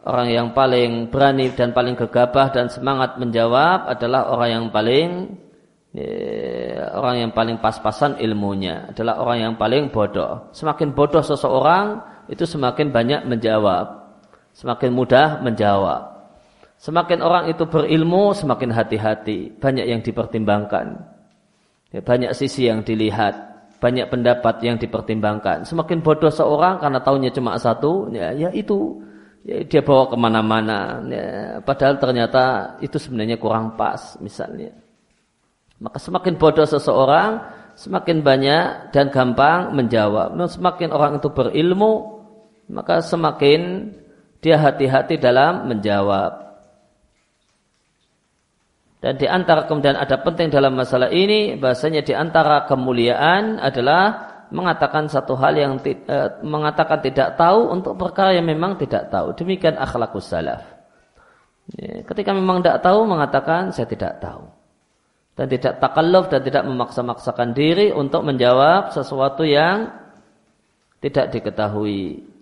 orang 0.07 0.27
yang 0.31 0.47
paling 0.55 1.11
berani 1.11 1.51
dan 1.51 1.75
paling 1.75 1.99
gegabah 1.99 2.55
dan 2.55 2.71
semangat 2.71 3.19
menjawab 3.19 3.91
adalah 3.91 4.31
orang 4.31 4.49
yang 4.55 4.65
paling 4.71 5.09
ya, 5.91 6.95
orang 6.95 7.27
yang 7.27 7.31
paling 7.35 7.59
pas-pasan 7.59 8.15
ilmunya 8.23 8.95
adalah 8.95 9.19
orang 9.19 9.51
yang 9.51 9.53
paling 9.59 9.91
bodoh. 9.91 10.47
Semakin 10.55 10.95
bodoh 10.95 11.19
seseorang 11.19 11.99
itu 12.31 12.47
semakin 12.47 12.95
banyak 12.95 13.27
menjawab 13.27 14.02
semakin 14.53 14.93
mudah 14.93 15.41
menjawab. 15.41 16.13
Semakin 16.83 17.23
orang 17.23 17.47
itu 17.47 17.63
berilmu, 17.63 18.35
semakin 18.35 18.69
hati-hati. 18.75 19.55
Banyak 19.55 19.85
yang 19.87 20.01
dipertimbangkan. 20.03 20.99
Ya, 21.95 22.03
banyak 22.03 22.35
sisi 22.35 22.67
yang 22.67 22.83
dilihat. 22.83 23.53
Banyak 23.79 24.11
pendapat 24.11 24.59
yang 24.63 24.75
dipertimbangkan. 24.75 25.63
Semakin 25.63 26.03
bodoh 26.03 26.31
seorang 26.31 26.83
karena 26.83 26.99
tahunya 26.99 27.31
cuma 27.31 27.55
satu, 27.55 28.11
ya, 28.11 28.35
ya 28.35 28.51
itu 28.51 28.99
ya, 29.47 29.63
dia 29.63 29.79
bawa 29.79 30.11
ke 30.11 30.15
mana-mana. 30.19 30.99
Ya, 31.07 31.25
padahal 31.63 31.99
ternyata 32.03 32.75
itu 32.83 32.99
sebenarnya 32.99 33.39
kurang 33.39 33.79
pas, 33.79 34.19
misalnya. 34.19 34.75
Maka 35.79 35.99
semakin 35.99 36.35
bodoh 36.35 36.67
seseorang, 36.67 37.43
semakin 37.79 38.23
banyak 38.23 38.91
dan 38.91 39.07
gampang 39.07 39.71
menjawab. 39.71 40.35
Semakin 40.51 40.91
orang 40.91 41.19
itu 41.19 41.31
berilmu, 41.31 42.23
maka 42.71 42.99
semakin 42.99 43.91
dia 44.43 44.59
hati-hati 44.59 45.15
dalam 45.15 45.71
menjawab. 45.71 46.43
Dan 49.03 49.19
di 49.19 49.27
antara 49.27 49.67
kemudian 49.67 49.99
ada 49.99 50.15
penting 50.19 50.47
dalam 50.47 50.75
masalah 50.79 51.11
ini 51.11 51.59
bahasanya 51.59 52.03
di 52.07 52.15
antara 52.15 52.63
kemuliaan 52.67 53.59
adalah 53.59 54.31
mengatakan 54.47 55.11
satu 55.11 55.35
hal 55.35 55.59
yang 55.59 55.75
eh, 55.83 56.29
mengatakan 56.39 57.03
tidak 57.03 57.35
tahu 57.35 57.67
untuk 57.73 57.99
perkara 57.99 58.31
yang 58.31 58.47
memang 58.47 58.79
tidak 58.79 59.11
tahu. 59.11 59.35
Demikian 59.35 59.75
akhlakus 59.75 60.31
salaf. 60.31 60.63
Ya, 61.75 62.03
ketika 62.03 62.31
memang 62.31 62.63
tidak 62.63 62.79
tahu 62.83 63.03
mengatakan 63.03 63.75
saya 63.75 63.87
tidak 63.91 64.23
tahu. 64.23 64.47
Dan 65.33 65.49
tidak 65.49 65.81
takalluf 65.81 66.29
dan 66.29 66.45
tidak 66.45 66.63
memaksa-maksakan 66.69 67.57
diri 67.57 67.89
untuk 67.89 68.21
menjawab 68.21 68.93
sesuatu 68.93 69.41
yang 69.41 69.89
tidak 71.01 71.33
diketahui. 71.33 72.32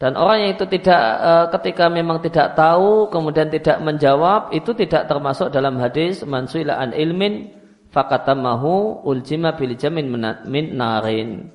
Dan 0.00 0.16
orang 0.16 0.48
yang 0.48 0.50
itu 0.56 0.64
tidak 0.64 1.04
e, 1.20 1.32
ketika 1.60 1.92
memang 1.92 2.24
tidak 2.24 2.56
tahu 2.56 3.12
kemudian 3.12 3.52
tidak 3.52 3.84
menjawab 3.84 4.48
itu 4.56 4.72
tidak 4.72 5.04
termasuk 5.04 5.52
dalam 5.52 5.76
hadis 5.76 6.24
mansuila 6.24 6.80
an 6.80 6.96
ilmin 6.96 7.52
fakatamahu 7.92 9.04
uljima 9.04 9.52
bil 9.60 9.76
jamin 9.76 10.08
min 10.48 10.66
narin. 10.72 11.52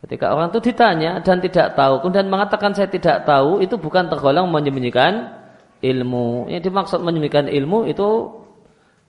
Ketika 0.00 0.32
orang 0.32 0.48
itu 0.56 0.72
ditanya 0.72 1.20
dan 1.20 1.44
tidak 1.44 1.76
tahu 1.76 2.00
kemudian 2.00 2.32
mengatakan 2.32 2.72
saya 2.72 2.88
tidak 2.88 3.28
tahu 3.28 3.60
itu 3.60 3.76
bukan 3.76 4.08
tergolong 4.08 4.48
menyembunyikan 4.48 5.28
ilmu. 5.84 6.48
Yang 6.48 6.72
dimaksud 6.72 7.04
menyembunyikan 7.04 7.52
ilmu 7.52 7.92
itu 7.92 8.08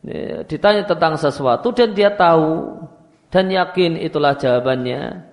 ya, 0.04 0.44
ditanya 0.44 0.84
tentang 0.84 1.16
sesuatu 1.16 1.72
dan 1.72 1.96
dia 1.96 2.12
tahu 2.20 2.84
dan 3.32 3.48
yakin 3.48 3.96
itulah 3.96 4.36
jawabannya. 4.36 5.24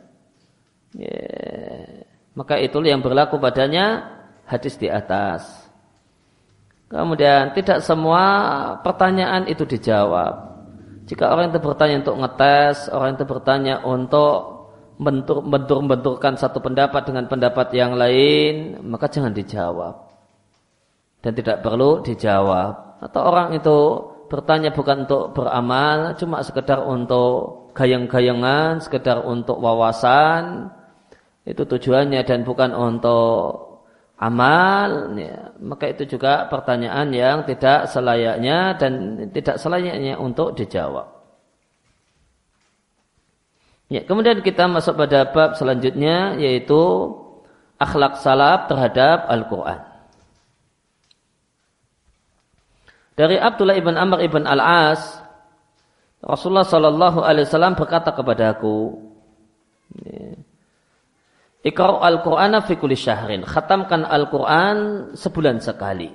Ya, 0.95 1.19
maka 2.37 2.61
itulah 2.61 2.93
yang 2.93 3.01
berlaku 3.01 3.41
padanya 3.41 4.13
hadis 4.45 4.77
di 4.77 4.93
atas. 4.93 5.67
Kemudian 6.87 7.51
tidak 7.57 7.83
semua 7.83 8.23
pertanyaan 8.85 9.49
itu 9.51 9.67
dijawab. 9.67 10.55
Jika 11.11 11.35
orang 11.35 11.51
itu 11.51 11.59
bertanya 11.59 11.97
untuk 12.05 12.17
ngetes, 12.23 12.93
orang 12.93 13.19
itu 13.19 13.25
bertanya 13.27 13.75
untuk 13.83 14.39
bentur-benturkan 14.97 16.39
satu 16.39 16.63
pendapat 16.63 17.03
dengan 17.09 17.27
pendapat 17.27 17.75
yang 17.75 17.99
lain, 17.99 18.85
maka 18.87 19.11
jangan 19.11 19.35
dijawab. 19.35 20.07
Dan 21.25 21.33
tidak 21.35 21.65
perlu 21.65 22.05
dijawab. 22.07 23.03
Atau 23.03 23.21
orang 23.23 23.57
itu 23.57 23.77
bertanya 24.31 24.71
bukan 24.71 25.07
untuk 25.07 25.35
beramal, 25.35 26.15
cuma 26.19 26.43
sekedar 26.43 26.83
untuk 26.87 27.71
gayang-gayangan, 27.75 28.83
sekedar 28.83 29.23
untuk 29.27 29.59
wawasan, 29.59 30.71
itu 31.47 31.63
tujuannya 31.63 32.27
dan 32.27 32.43
bukan 32.43 32.75
untuk 32.75 33.79
amal 34.19 35.15
ya, 35.15 35.55
maka 35.63 35.95
itu 35.95 36.19
juga 36.19 36.51
pertanyaan 36.51 37.15
yang 37.15 37.47
tidak 37.47 37.87
selayaknya 37.87 38.75
dan 38.75 38.93
tidak 39.31 39.57
selayaknya 39.63 40.19
untuk 40.19 40.59
dijawab. 40.59 41.07
Ya, 43.87 44.03
kemudian 44.03 44.43
kita 44.43 44.67
masuk 44.67 44.99
pada 44.99 45.31
bab 45.31 45.55
selanjutnya 45.55 46.35
yaitu 46.43 47.15
akhlak 47.79 48.19
salaf 48.19 48.67
terhadap 48.67 49.31
Al-Qur'an. 49.31 49.87
Dari 53.15 53.39
Abdullah 53.39 53.79
ibn 53.79 53.95
Amr 53.95 54.27
ibn 54.27 54.43
Al-As 54.45 55.23
Rasulullah 56.27 56.67
Shallallahu 56.67 57.23
Alaihi 57.23 57.47
Wasallam 57.47 57.79
berkata 57.79 58.11
kepadaku, 58.11 58.99
ya, 60.03 60.35
Iqra' 61.67 61.99
al-Qur'ana 61.99 62.63
fi 62.63 62.79
kulli 62.79 62.95
syahrin. 62.95 63.43
Khatamkan 63.43 64.07
Al-Qur'an 64.07 65.11
sebulan 65.19 65.59
sekali. 65.59 66.07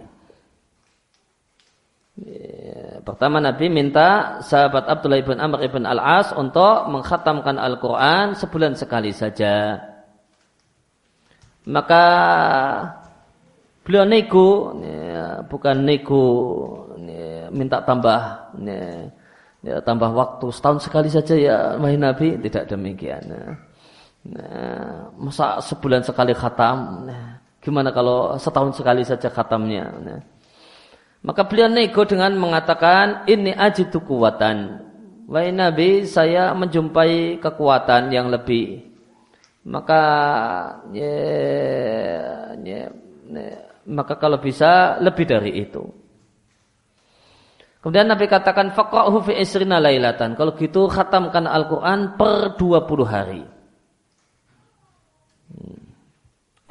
Ya, 2.21 3.01
pertama 3.01 3.43
Nabi 3.43 3.67
minta 3.67 4.39
sahabat 4.45 4.85
Abdullah 4.85 5.19
ibn 5.19 5.41
Amr 5.41 5.65
ibn 5.65 5.83
Al-As 5.83 6.31
untuk 6.37 6.87
mengkhatamkan 6.87 7.57
Al-Quran 7.57 8.37
sebulan 8.37 8.77
sekali 8.77 9.09
saja. 9.09 9.79
Maka 11.65 12.05
beliau 13.81 14.05
nego, 14.05 14.77
ya, 14.85 15.41
bukan 15.49 15.81
nego, 15.81 16.25
ya, 17.01 17.49
minta 17.49 17.81
tambah, 17.81 18.53
ya, 18.61 19.09
ya, 19.65 19.75
tambah 19.81 20.09
waktu 20.13 20.45
setahun 20.53 20.79
sekali 20.85 21.09
saja 21.09 21.33
ya, 21.33 21.57
wahai 21.81 21.97
Nabi, 21.97 22.37
tidak 22.37 22.69
demikian. 22.69 23.23
Ya. 23.25 23.70
Nah, 24.21 25.09
masa 25.17 25.57
sebulan 25.65 26.05
sekali 26.05 26.37
khatam? 26.37 27.09
Nah, 27.09 27.41
gimana 27.57 27.89
kalau 27.89 28.37
setahun 28.37 28.77
sekali 28.77 29.01
saja 29.01 29.33
khatamnya? 29.33 29.85
Nah, 29.97 30.19
maka 31.25 31.45
beliau 31.45 31.69
nego 31.69 32.05
dengan 32.05 32.33
mengatakan 32.37 33.25
ini 33.25 33.49
ajitu 33.53 34.01
kuatan. 34.05 34.89
Wahai 35.25 35.49
Nabi, 35.55 36.05
saya 36.05 36.51
menjumpai 36.53 37.39
kekuatan 37.41 38.11
yang 38.13 38.29
lebih. 38.29 38.83
Maka 39.63 40.03
ya, 40.91 41.15
ya, 42.61 42.89
ya, 43.29 43.49
maka 43.85 44.17
kalau 44.17 44.41
bisa 44.41 44.97
lebih 44.99 45.25
dari 45.29 45.61
itu. 45.61 45.85
Kemudian 47.81 48.05
Nabi 48.05 48.29
katakan 48.29 48.77
faqra'hu 48.77 49.25
fi 49.25 49.41
isrina 49.41 49.81
lailatan. 49.81 50.37
Kalau 50.37 50.53
gitu 50.53 50.85
khatamkan 50.85 51.49
Al-Qur'an 51.49 52.13
per 52.13 52.53
20 52.57 53.05
hari. 53.09 53.60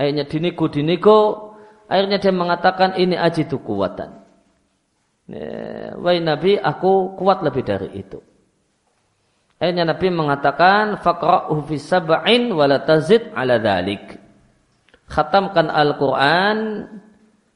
Akhirnya 0.00 0.24
dinego 0.24 0.64
dinego, 0.72 1.18
akhirnya 1.84 2.16
dia 2.16 2.32
mengatakan 2.32 2.96
ini 2.96 3.20
aji 3.20 3.44
itu 3.44 3.60
kuatan. 3.60 4.16
Ya, 5.30 5.94
wahai 6.00 6.24
Nabi, 6.24 6.56
aku 6.56 7.14
kuat 7.20 7.44
lebih 7.44 7.62
dari 7.62 7.88
itu. 8.00 8.18
Akhirnya 9.60 9.84
Nabi 9.84 10.08
mengatakan 10.08 10.98
faqra'u 11.04 11.60
fi 11.68 11.76
sab'in 11.76 12.48
wa 12.56 12.64
la 12.64 12.80
tazid 12.80 13.28
ala 13.36 13.60
dhalik. 13.60 14.16
Khatamkan 15.10 15.68
Al-Qur'an 15.68 16.88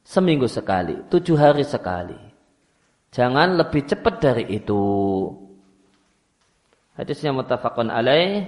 seminggu 0.05 0.45
sekali, 0.45 1.01
tujuh 1.09 1.35
hari 1.41 1.65
sekali. 1.65 2.19
Jangan 3.15 3.57
lebih 3.57 3.89
cepat 3.89 4.21
dari 4.21 4.45
itu. 4.53 4.83
Hadisnya 6.99 7.33
muttafaqun 7.35 7.89
alaih 7.91 8.47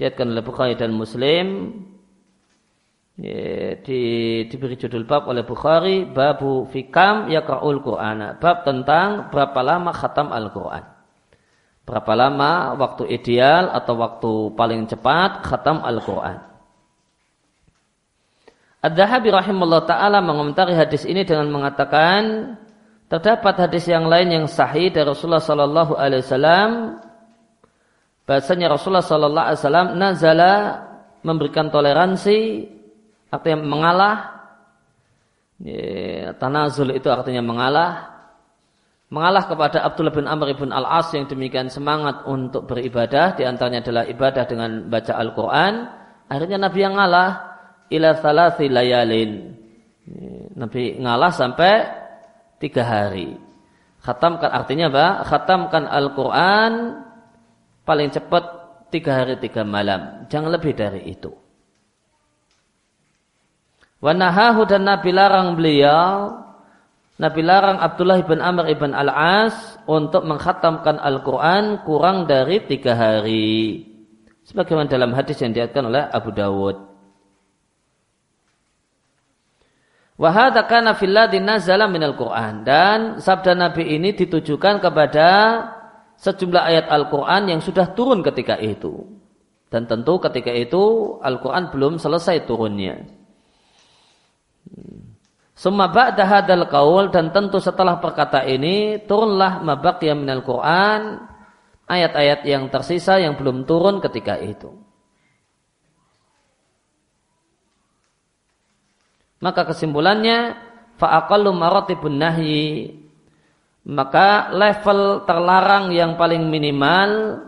diatkan 0.00 0.32
oleh 0.32 0.40
Bukhari 0.40 0.74
dan 0.80 0.96
Muslim. 0.96 1.76
Ya, 3.20 3.76
di, 3.84 4.00
diberi 4.48 4.80
judul 4.80 5.04
bab 5.04 5.28
oleh 5.28 5.44
Bukhari 5.44 6.08
babu 6.08 6.64
fikam 6.72 7.28
yakra'ul 7.28 7.84
Qur'ana. 7.84 8.40
Bab 8.40 8.64
tentang 8.64 9.28
berapa 9.28 9.60
lama 9.60 9.92
khatam 9.92 10.32
Al-Quran. 10.32 10.88
Berapa 11.84 12.12
lama 12.16 12.80
waktu 12.80 13.12
ideal 13.12 13.68
atau 13.76 14.00
waktu 14.00 14.32
paling 14.56 14.88
cepat 14.88 15.44
khatam 15.44 15.84
Al-Quran. 15.84 16.48
Ad-Dahabi 18.80 19.28
rahimahullah 19.28 19.84
ta'ala 19.84 20.24
mengomentari 20.24 20.72
hadis 20.72 21.04
ini 21.04 21.28
dengan 21.28 21.52
mengatakan 21.52 22.56
terdapat 23.12 23.68
hadis 23.68 23.84
yang 23.84 24.08
lain 24.08 24.32
yang 24.32 24.46
sahih 24.48 24.88
dari 24.88 25.04
Rasulullah 25.04 25.44
sallallahu 25.44 25.92
alaihi 26.00 26.24
wasallam 26.24 26.70
bahasanya 28.30 28.70
Rasulullah 28.70 29.02
Sallallahu 29.02 29.46
Alaihi 29.50 29.58
Wasallam 29.58 29.88
nazala 29.98 30.52
memberikan 31.26 31.66
toleransi 31.66 32.62
artinya 33.34 33.58
mengalah. 33.58 34.16
Ya, 35.58 36.30
tanazul 36.38 36.94
itu 36.94 37.10
artinya 37.10 37.42
mengalah. 37.42 38.06
Mengalah 39.10 39.50
kepada 39.50 39.82
Abdullah 39.82 40.14
bin 40.14 40.30
Amr 40.30 40.54
bin 40.54 40.70
Al-As 40.70 41.10
yang 41.10 41.26
demikian 41.26 41.66
semangat 41.66 42.22
untuk 42.30 42.70
beribadah 42.70 43.34
di 43.34 43.42
antaranya 43.42 43.82
adalah 43.82 44.04
ibadah 44.06 44.46
dengan 44.46 44.86
baca 44.86 45.18
Al-Quran. 45.18 45.74
Akhirnya 46.30 46.62
Nabi 46.62 46.78
yang 46.78 46.94
ngalah 46.94 47.30
ila 47.90 48.14
thalathi 48.14 48.70
layalin. 48.70 49.58
Ya, 50.06 50.54
Nabi 50.54 51.02
ngalah 51.02 51.34
sampai 51.34 51.90
tiga 52.62 52.86
hari. 52.86 53.34
Khatamkan 54.00 54.48
artinya 54.54 54.86
apa? 54.88 55.06
khatamkan 55.28 55.84
Al-Quran 55.90 56.72
paling 57.90 58.14
cepat 58.14 58.44
tiga 58.94 59.18
hari 59.18 59.34
tiga 59.42 59.66
malam. 59.66 60.30
Jangan 60.30 60.54
lebih 60.54 60.78
dari 60.78 61.10
itu. 61.10 61.34
Wanahahu 63.98 64.62
dan 64.70 64.86
Nabi 64.86 65.10
larang 65.10 65.58
beliau, 65.58 66.38
Nabi 67.18 67.42
larang 67.42 67.82
Abdullah 67.82 68.22
ibn 68.22 68.38
Amr 68.38 68.70
ibn 68.70 68.94
Al-As 68.94 69.76
untuk 69.90 70.22
menghatamkan 70.22 71.02
Al-Quran 71.02 71.82
kurang 71.82 72.30
dari 72.30 72.62
tiga 72.62 72.94
hari. 72.94 73.82
Sebagaimana 74.46 74.86
dalam 74.86 75.10
hadis 75.12 75.42
yang 75.42 75.50
diatkan 75.50 75.90
oleh 75.90 76.06
Abu 76.06 76.30
Dawud. 76.30 76.78
Wahada 80.20 80.68
kana 80.68 80.96
filladhi 80.96 81.40
nazala 81.40 81.88
minal 81.90 82.16
Quran. 82.16 82.64
Dan 82.64 82.98
sabda 83.20 83.52
Nabi 83.52 84.00
ini 84.00 84.16
ditujukan 84.16 84.80
kepada 84.80 85.28
sejumlah 86.20 86.62
ayat 86.62 86.86
Al-Quran 86.92 87.56
yang 87.56 87.60
sudah 87.64 87.96
turun 87.96 88.20
ketika 88.20 88.60
itu. 88.60 89.08
Dan 89.72 89.88
tentu 89.88 90.20
ketika 90.20 90.52
itu 90.52 91.16
Al-Quran 91.24 91.72
belum 91.72 91.96
selesai 91.96 92.44
turunnya. 92.44 93.00
Summa 95.56 95.92
ba'da 95.92 96.24
hadal 96.24 96.68
qaul 96.68 97.12
dan 97.12 97.32
tentu 97.32 97.60
setelah 97.60 98.00
perkata 98.00 98.44
ini 98.44 99.00
turunlah 99.04 99.60
mabaqiyah 99.60 100.16
minal 100.16 100.40
Quran 100.40 101.20
ayat-ayat 101.84 102.48
yang 102.48 102.72
tersisa 102.72 103.20
yang 103.20 103.36
belum 103.36 103.68
turun 103.68 104.00
ketika 104.00 104.40
itu. 104.40 104.72
Maka 109.40 109.68
kesimpulannya 109.72 110.56
fa'aqallu 111.00 111.52
maratibun 111.56 112.20
nahyi 112.20 112.92
maka 113.90 114.54
level 114.54 115.26
terlarang 115.26 115.90
yang 115.90 116.14
paling 116.14 116.46
minimal 116.46 117.42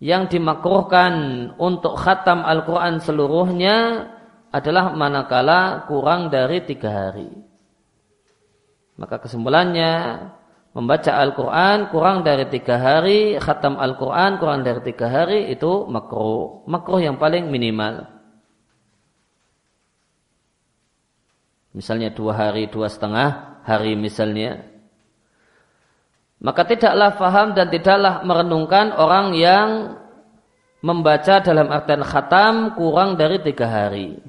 yang 0.00 0.32
dimakruhkan 0.32 1.12
untuk 1.60 2.00
khatam 2.00 2.40
Al-Quran 2.40 3.04
seluruhnya 3.04 4.08
adalah 4.48 4.96
manakala 4.96 5.84
kurang 5.84 6.32
dari 6.32 6.64
tiga 6.64 6.88
hari. 6.88 7.28
Maka 8.96 9.20
kesimpulannya 9.20 10.24
membaca 10.72 11.20
Al-Quran 11.20 11.92
kurang 11.92 12.24
dari 12.24 12.48
tiga 12.48 12.80
hari, 12.80 13.36
khatam 13.36 13.76
Al-Quran 13.76 14.40
kurang 14.40 14.64
dari 14.64 14.80
tiga 14.88 15.12
hari 15.12 15.52
itu 15.52 15.84
makruh. 15.84 16.64
Makruh 16.64 17.04
yang 17.04 17.20
paling 17.20 17.52
minimal. 17.52 18.08
Misalnya 21.76 22.14
dua 22.14 22.32
hari, 22.38 22.70
dua 22.70 22.86
setengah 22.86 23.60
hari 23.66 23.98
misalnya 23.98 24.73
maka 26.44 26.68
tidaklah 26.68 27.16
faham 27.16 27.56
dan 27.56 27.72
tidaklah 27.72 28.20
merenungkan 28.20 28.92
orang 28.92 29.32
yang 29.32 29.96
membaca 30.84 31.40
dalam 31.40 31.72
artian 31.72 32.04
khatam 32.04 32.76
kurang 32.76 33.16
dari 33.16 33.40
tiga 33.40 33.64
hari. 33.64 34.20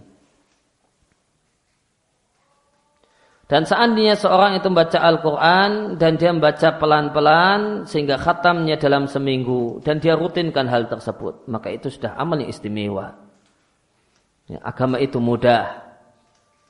Dan 3.45 3.61
seandainya 3.67 4.17
seorang 4.17 4.57
itu 4.57 4.65
membaca 4.73 4.97
Al-Quran 4.97 6.01
dan 6.01 6.17
dia 6.17 6.33
membaca 6.33 6.81
pelan-pelan 6.81 7.85
sehingga 7.85 8.17
khatamnya 8.17 8.79
dalam 8.79 9.05
seminggu 9.05 9.85
dan 9.85 10.01
dia 10.01 10.17
rutinkan 10.17 10.65
hal 10.65 10.89
tersebut, 10.89 11.45
maka 11.45 11.69
itu 11.69 11.93
sudah 11.93 12.17
amal 12.17 12.41
yang 12.41 12.49
istimewa. 12.49 13.13
Ya, 14.49 14.57
agama 14.65 14.97
itu 14.97 15.21
mudah. 15.21 15.77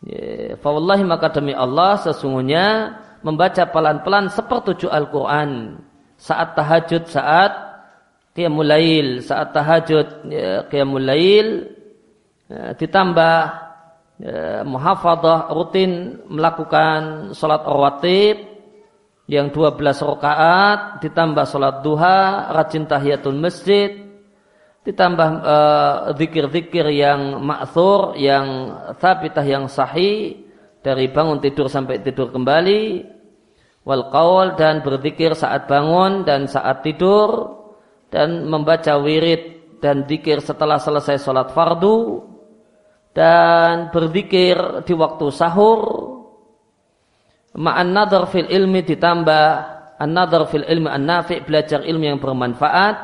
Ya, 0.04 0.60
Fawallahi 0.60 1.08
maka 1.08 1.32
demi 1.32 1.56
Allah 1.56 1.96
sesungguhnya 2.02 2.98
membaca 3.26 3.66
pelan-pelan 3.66 4.30
sepertujuh 4.30 4.94
Al-Quran. 4.94 5.82
Saat 6.16 6.54
tahajud, 6.54 7.10
saat 7.10 7.52
qiyamul 8.38 8.70
lail, 8.70 9.26
saat 9.26 9.50
tahajud 9.50 10.30
ya, 10.30 10.70
qiyamul 10.70 11.02
lail 11.02 11.74
ya, 12.46 12.78
ditambah 12.78 13.38
ya, 14.22 14.62
muhafadah 14.62 15.50
rutin 15.52 16.22
melakukan 16.30 17.34
sholat 17.34 17.66
rawatib 17.66 18.38
yang 19.26 19.50
12 19.50 19.82
rakaat 19.82 21.02
ditambah 21.02 21.44
sholat 21.50 21.82
duha, 21.82 22.54
rajin 22.54 22.86
tahiyatul 22.86 23.42
masjid 23.42 24.06
ditambah 24.86 25.42
zikir-zikir 26.14 26.86
uh, 26.86 26.94
yang 26.94 27.42
ma'thur, 27.42 28.14
yang 28.22 28.78
thabitah, 29.02 29.42
yang 29.42 29.66
sahih 29.66 30.46
dari 30.86 31.10
bangun 31.10 31.42
tidur 31.42 31.66
sampai 31.66 32.06
tidur 32.06 32.30
kembali 32.30 33.15
wal 33.86 34.10
dan 34.58 34.82
berzikir 34.82 35.38
saat 35.38 35.70
bangun 35.70 36.26
dan 36.26 36.50
saat 36.50 36.82
tidur 36.82 37.62
dan 38.10 38.50
membaca 38.50 38.98
wirid 38.98 39.78
dan 39.78 40.10
dikir 40.10 40.42
setelah 40.42 40.82
selesai 40.82 41.22
sholat 41.22 41.54
fardu 41.54 42.26
dan 43.14 43.94
berzikir 43.94 44.84
di 44.84 44.94
waktu 44.98 45.26
sahur. 45.30 46.12
Ma'an 47.56 47.96
nadar 47.96 48.28
fil 48.28 48.52
ilmi 48.52 48.84
ditambah 48.84 49.48
an 49.96 50.12
nadar 50.12 50.44
fil 50.52 50.68
ilmi 50.68 50.92
an 50.92 51.08
nafi 51.08 51.40
belajar 51.40 51.80
ilmu 51.88 52.04
yang 52.04 52.20
bermanfaat 52.20 52.96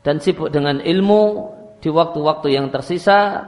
dan 0.00 0.16
sibuk 0.24 0.48
dengan 0.48 0.80
ilmu 0.80 1.52
di 1.84 1.92
waktu-waktu 1.92 2.56
yang 2.56 2.72
tersisa 2.72 3.44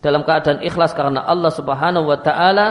dalam 0.00 0.24
keadaan 0.24 0.64
ikhlas 0.64 0.96
karena 0.96 1.20
Allah 1.28 1.52
Subhanahu 1.52 2.08
wa 2.08 2.16
taala 2.24 2.68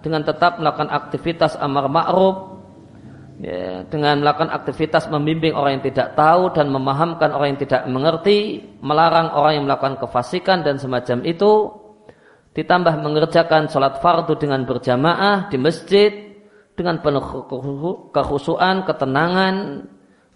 dengan 0.00 0.24
tetap 0.24 0.56
melakukan 0.56 0.88
aktivitas 0.88 1.60
amar 1.60 1.92
ma'ruf 1.92 2.47
ya, 3.42 3.86
dengan 3.86 4.22
melakukan 4.22 4.50
aktivitas 4.50 5.06
membimbing 5.08 5.54
orang 5.54 5.78
yang 5.78 5.86
tidak 5.94 6.18
tahu 6.18 6.50
dan 6.52 6.70
memahamkan 6.70 7.30
orang 7.30 7.54
yang 7.54 7.62
tidak 7.62 7.82
mengerti, 7.86 8.62
melarang 8.82 9.30
orang 9.32 9.62
yang 9.62 9.64
melakukan 9.66 9.96
kefasikan 10.02 10.66
dan 10.66 10.78
semacam 10.78 11.22
itu, 11.22 11.72
ditambah 12.54 12.94
mengerjakan 12.98 13.70
sholat 13.70 14.02
fardu 14.02 14.34
dengan 14.34 14.66
berjamaah 14.66 15.46
di 15.46 15.56
masjid 15.56 16.10
dengan 16.74 17.02
penuh 17.02 17.50
kekhusuan, 18.14 18.86
ketenangan, 18.86 19.82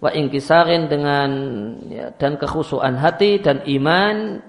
wa 0.02 0.10
ingkisarin 0.10 0.90
dengan 0.90 1.30
ya, 1.86 2.10
dan 2.18 2.34
kekhusuan 2.34 2.98
hati 2.98 3.38
dan 3.38 3.62
iman, 3.62 4.42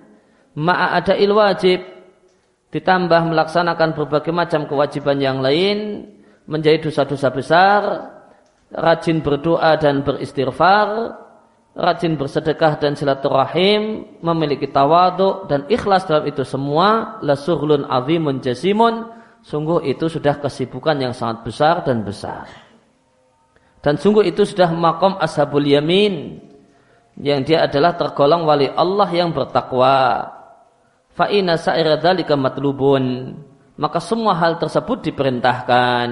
ma'a 0.57 0.97
ada 0.97 1.13
wajib, 1.13 1.85
ditambah 2.73 3.21
melaksanakan 3.29 3.93
berbagai 3.93 4.33
macam 4.33 4.65
kewajiban 4.65 5.21
yang 5.21 5.45
lain, 5.45 6.09
menjadi 6.49 6.81
dosa-dosa 6.81 7.29
besar, 7.29 7.81
rajin 8.74 9.21
berdoa 9.21 9.78
dan 9.78 10.01
beristighfar, 10.01 11.17
rajin 11.78 12.17
bersedekah 12.17 12.82
dan 12.82 12.97
silaturahim, 12.97 14.05
memiliki 14.21 14.69
tawaduk 14.69 15.49
dan 15.49 15.65
ikhlas 15.69 16.05
dalam 16.09 16.26
itu 16.26 16.41
semua, 16.41 17.21
lasuhlun 17.21 17.86
azimun 17.86 18.41
jasimun, 18.41 19.09
sungguh 19.45 19.86
itu 19.86 20.09
sudah 20.09 20.41
kesibukan 20.41 20.97
yang 20.97 21.13
sangat 21.13 21.45
besar 21.45 21.86
dan 21.86 22.01
besar. 22.01 22.49
Dan 23.84 23.99
sungguh 23.99 24.26
itu 24.26 24.47
sudah 24.47 24.71
makom 24.71 25.19
ashabul 25.19 25.65
yamin, 25.65 26.39
yang 27.19 27.45
dia 27.45 27.69
adalah 27.69 27.93
tergolong 27.93 28.47
wali 28.47 28.65
Allah 28.74 29.09
yang 29.13 29.30
bertakwa. 29.30 30.26
Fa'ina 31.13 31.61
sa'iradhalika 31.61 32.34
matlubun. 32.34 33.38
Maka 33.78 34.01
semua 34.01 34.34
hal 34.38 34.57
tersebut 34.57 35.05
diperintahkan. 35.05 36.09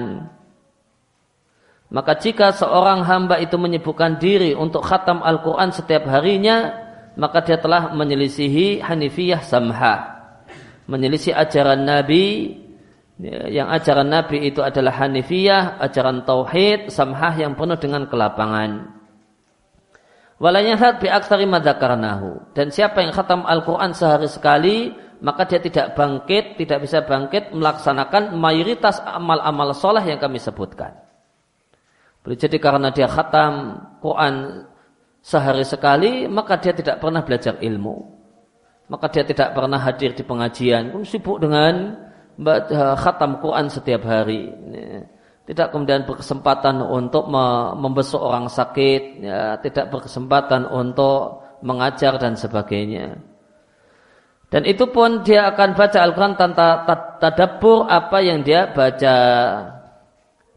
Maka 1.92 2.16
jika 2.16 2.56
seorang 2.56 3.04
hamba 3.04 3.36
itu 3.36 3.60
menyibukkan 3.60 4.16
diri 4.16 4.56
untuk 4.56 4.80
khatam 4.80 5.20
Al-Quran 5.20 5.76
setiap 5.76 6.08
harinya, 6.08 6.72
maka 7.20 7.44
dia 7.44 7.60
telah 7.60 7.92
menyelisihi 7.92 8.80
Hanifiyah 8.80 9.44
Samha. 9.44 10.24
Menyelisih 10.88 11.36
ajaran 11.36 11.84
Nabi, 11.84 12.56
yang 13.52 13.68
ajaran 13.68 14.08
Nabi 14.08 14.48
itu 14.48 14.64
adalah 14.64 15.04
Hanifiyah, 15.04 15.76
ajaran 15.84 16.24
Tauhid, 16.24 16.88
Samhah 16.88 17.36
yang 17.36 17.52
penuh 17.60 17.76
dengan 17.76 18.08
kelapangan. 18.08 18.88
Walayyahat 20.40 20.96
bi 20.96 21.12
aksari 21.12 21.44
madzakarnahu. 21.44 22.56
Dan 22.56 22.72
siapa 22.72 23.04
yang 23.04 23.12
khatam 23.12 23.44
Al-Quran 23.44 23.92
sehari 23.92 24.32
sekali, 24.32 24.96
maka 25.20 25.44
dia 25.44 25.60
tidak 25.60 25.92
bangkit, 25.92 26.56
tidak 26.56 26.88
bisa 26.88 27.04
bangkit 27.04 27.52
melaksanakan 27.52 28.32
mayoritas 28.32 28.96
amal-amal 29.04 29.76
soleh 29.76 30.02
yang 30.08 30.16
kami 30.16 30.40
sebutkan. 30.40 31.01
Boleh 32.22 32.38
jadi 32.38 32.56
karena 32.62 32.94
dia 32.94 33.10
khatam 33.10 33.82
Quran 33.98 34.64
sehari 35.22 35.66
sekali, 35.66 36.30
maka 36.30 36.58
dia 36.58 36.70
tidak 36.70 37.02
pernah 37.02 37.22
belajar 37.26 37.58
ilmu. 37.58 38.22
Maka 38.86 39.06
dia 39.10 39.26
tidak 39.26 39.54
pernah 39.54 39.78
hadir 39.78 40.14
di 40.14 40.22
pengajian, 40.22 40.94
pun 40.94 41.02
sibuk 41.02 41.42
dengan 41.42 41.98
eh, 42.46 42.94
khatam 42.98 43.42
Quran 43.42 43.66
setiap 43.66 44.06
hari. 44.06 44.50
Tidak 45.42 45.74
kemudian 45.74 46.06
berkesempatan 46.06 46.78
untuk 46.78 47.26
membesuk 47.74 48.22
orang 48.22 48.46
sakit, 48.46 49.02
ya, 49.18 49.58
tidak 49.58 49.90
berkesempatan 49.90 50.70
untuk 50.70 51.42
mengajar 51.66 52.14
dan 52.22 52.38
sebagainya. 52.38 53.18
Dan 54.52 54.68
itu 54.68 54.84
pun 54.92 55.24
dia 55.24 55.48
akan 55.48 55.72
baca 55.72 55.98
Al-Quran 55.98 56.36
tanpa 56.36 56.84
tadabbur 57.18 57.88
apa 57.88 58.20
yang 58.20 58.44
dia 58.44 58.68
baca. 58.68 59.16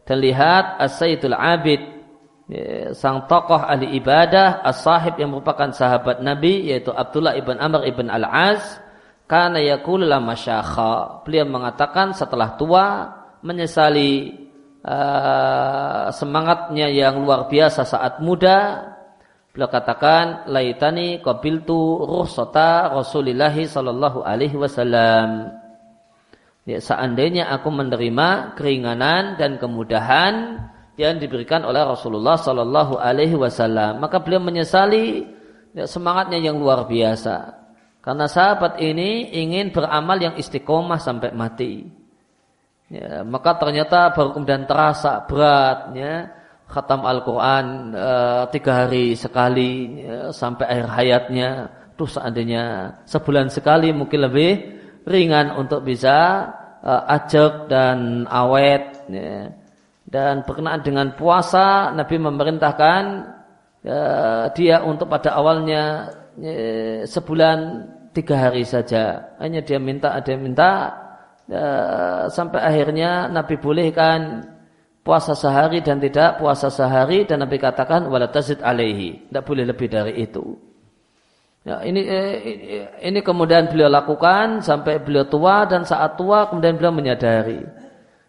Dan 0.06 0.22
lihat 0.22 0.78
As-Sayyidul 0.78 1.34
Abid 1.34 1.82
ya, 2.46 2.94
sang 2.94 3.26
tokoh 3.26 3.58
ahli 3.58 3.98
ibadah 3.98 4.62
as-sahib 4.62 5.18
yang 5.18 5.34
merupakan 5.34 5.74
sahabat 5.74 6.22
Nabi 6.22 6.70
yaitu 6.70 6.94
Abdullah 6.94 7.34
ibn 7.34 7.58
Amr 7.58 7.82
ibn 7.90 8.06
Al-Az 8.06 8.78
karena 9.26 9.58
yakul 9.58 10.06
lama 10.06 10.38
syakha 10.38 11.26
beliau 11.26 11.50
mengatakan 11.50 12.14
setelah 12.14 12.54
tua 12.54 13.10
menyesali 13.42 14.30
uh, 14.86 16.06
semangatnya 16.14 16.86
yang 16.86 17.18
luar 17.26 17.50
biasa 17.50 17.82
saat 17.82 18.22
muda. 18.22 18.92
Beliau 19.50 19.72
katakan 19.72 20.46
laitani 20.46 21.18
qabiltu 21.18 22.06
ruhsata 22.06 22.94
Rasulillahi 22.94 23.66
sallallahu 23.66 24.22
alaihi 24.22 24.54
wasallam 24.54 25.50
Ya, 26.66 26.82
seandainya 26.82 27.46
aku 27.54 27.70
menerima 27.70 28.58
keringanan 28.58 29.38
dan 29.38 29.54
kemudahan 29.62 30.66
yang 30.98 31.22
diberikan 31.22 31.62
oleh 31.62 31.78
Rasulullah 31.86 32.34
Sallallahu 32.34 32.98
Alaihi 32.98 33.38
Wasallam, 33.38 34.02
maka 34.02 34.18
beliau 34.18 34.42
menyesali 34.42 35.30
ya, 35.78 35.86
semangatnya 35.86 36.42
yang 36.42 36.58
luar 36.58 36.90
biasa. 36.90 37.54
Karena 38.02 38.26
sahabat 38.26 38.82
ini 38.82 39.30
ingin 39.30 39.70
beramal 39.70 40.18
yang 40.18 40.34
istiqomah 40.34 40.98
sampai 40.98 41.30
mati. 41.30 41.86
Ya, 42.90 43.22
maka 43.22 43.54
ternyata 43.62 44.10
baru 44.10 44.34
kemudian 44.34 44.66
terasa 44.66 45.22
beratnya 45.26 46.34
khatam 46.66 47.02
Al-Quran 47.02 47.94
e, 47.94 48.10
tiga 48.54 48.86
hari 48.86 49.14
sekali 49.14 50.02
ya, 50.02 50.30
sampai 50.34 50.66
akhir 50.66 50.86
hayatnya. 50.98 51.50
Tuh 51.98 52.10
seandainya 52.10 52.94
sebulan 53.06 53.50
sekali 53.50 53.90
mungkin 53.90 54.26
lebih 54.26 54.75
ringan 55.06 55.54
untuk 55.54 55.86
bisa 55.86 56.50
uh, 56.82 57.02
ajak 57.14 57.70
dan 57.70 58.26
awet 58.26 59.06
ya. 59.06 59.54
dan 60.10 60.42
berkenaan 60.42 60.82
dengan 60.82 61.14
puasa 61.14 61.94
Nabi 61.94 62.18
memerintahkan 62.18 63.02
uh, 63.86 64.44
dia 64.52 64.82
untuk 64.82 65.06
pada 65.06 65.38
awalnya 65.38 66.10
uh, 66.36 67.06
sebulan 67.06 67.58
tiga 68.10 68.50
hari 68.50 68.66
saja. 68.66 69.34
Hanya 69.38 69.62
dia 69.62 69.78
minta 69.78 70.10
ada 70.10 70.26
yang 70.26 70.42
minta 70.42 70.70
uh, 71.46 72.26
sampai 72.26 72.60
akhirnya 72.66 73.30
Nabi 73.30 73.62
bolehkan 73.62 74.42
puasa 75.06 75.38
sehari 75.38 75.86
dan 75.86 76.02
tidak 76.02 76.42
puasa 76.42 76.66
sehari. 76.66 77.22
Dan 77.22 77.46
Nabi 77.46 77.62
katakan 77.62 78.10
wala 78.10 78.26
tazid 78.26 78.58
alaihi. 78.58 79.30
Tidak 79.30 79.44
boleh 79.46 79.62
lebih 79.70 79.86
dari 79.86 80.18
itu 80.18 80.65
Ya, 81.66 81.82
ini 81.82 81.98
eh, 82.06 82.30
ini 83.02 83.26
kemudian 83.26 83.66
beliau 83.66 83.90
lakukan 83.90 84.62
sampai 84.62 85.02
beliau 85.02 85.26
tua 85.26 85.66
dan 85.66 85.82
saat 85.82 86.14
tua 86.14 86.46
kemudian 86.46 86.78
beliau 86.78 86.94
menyadari 86.94 87.58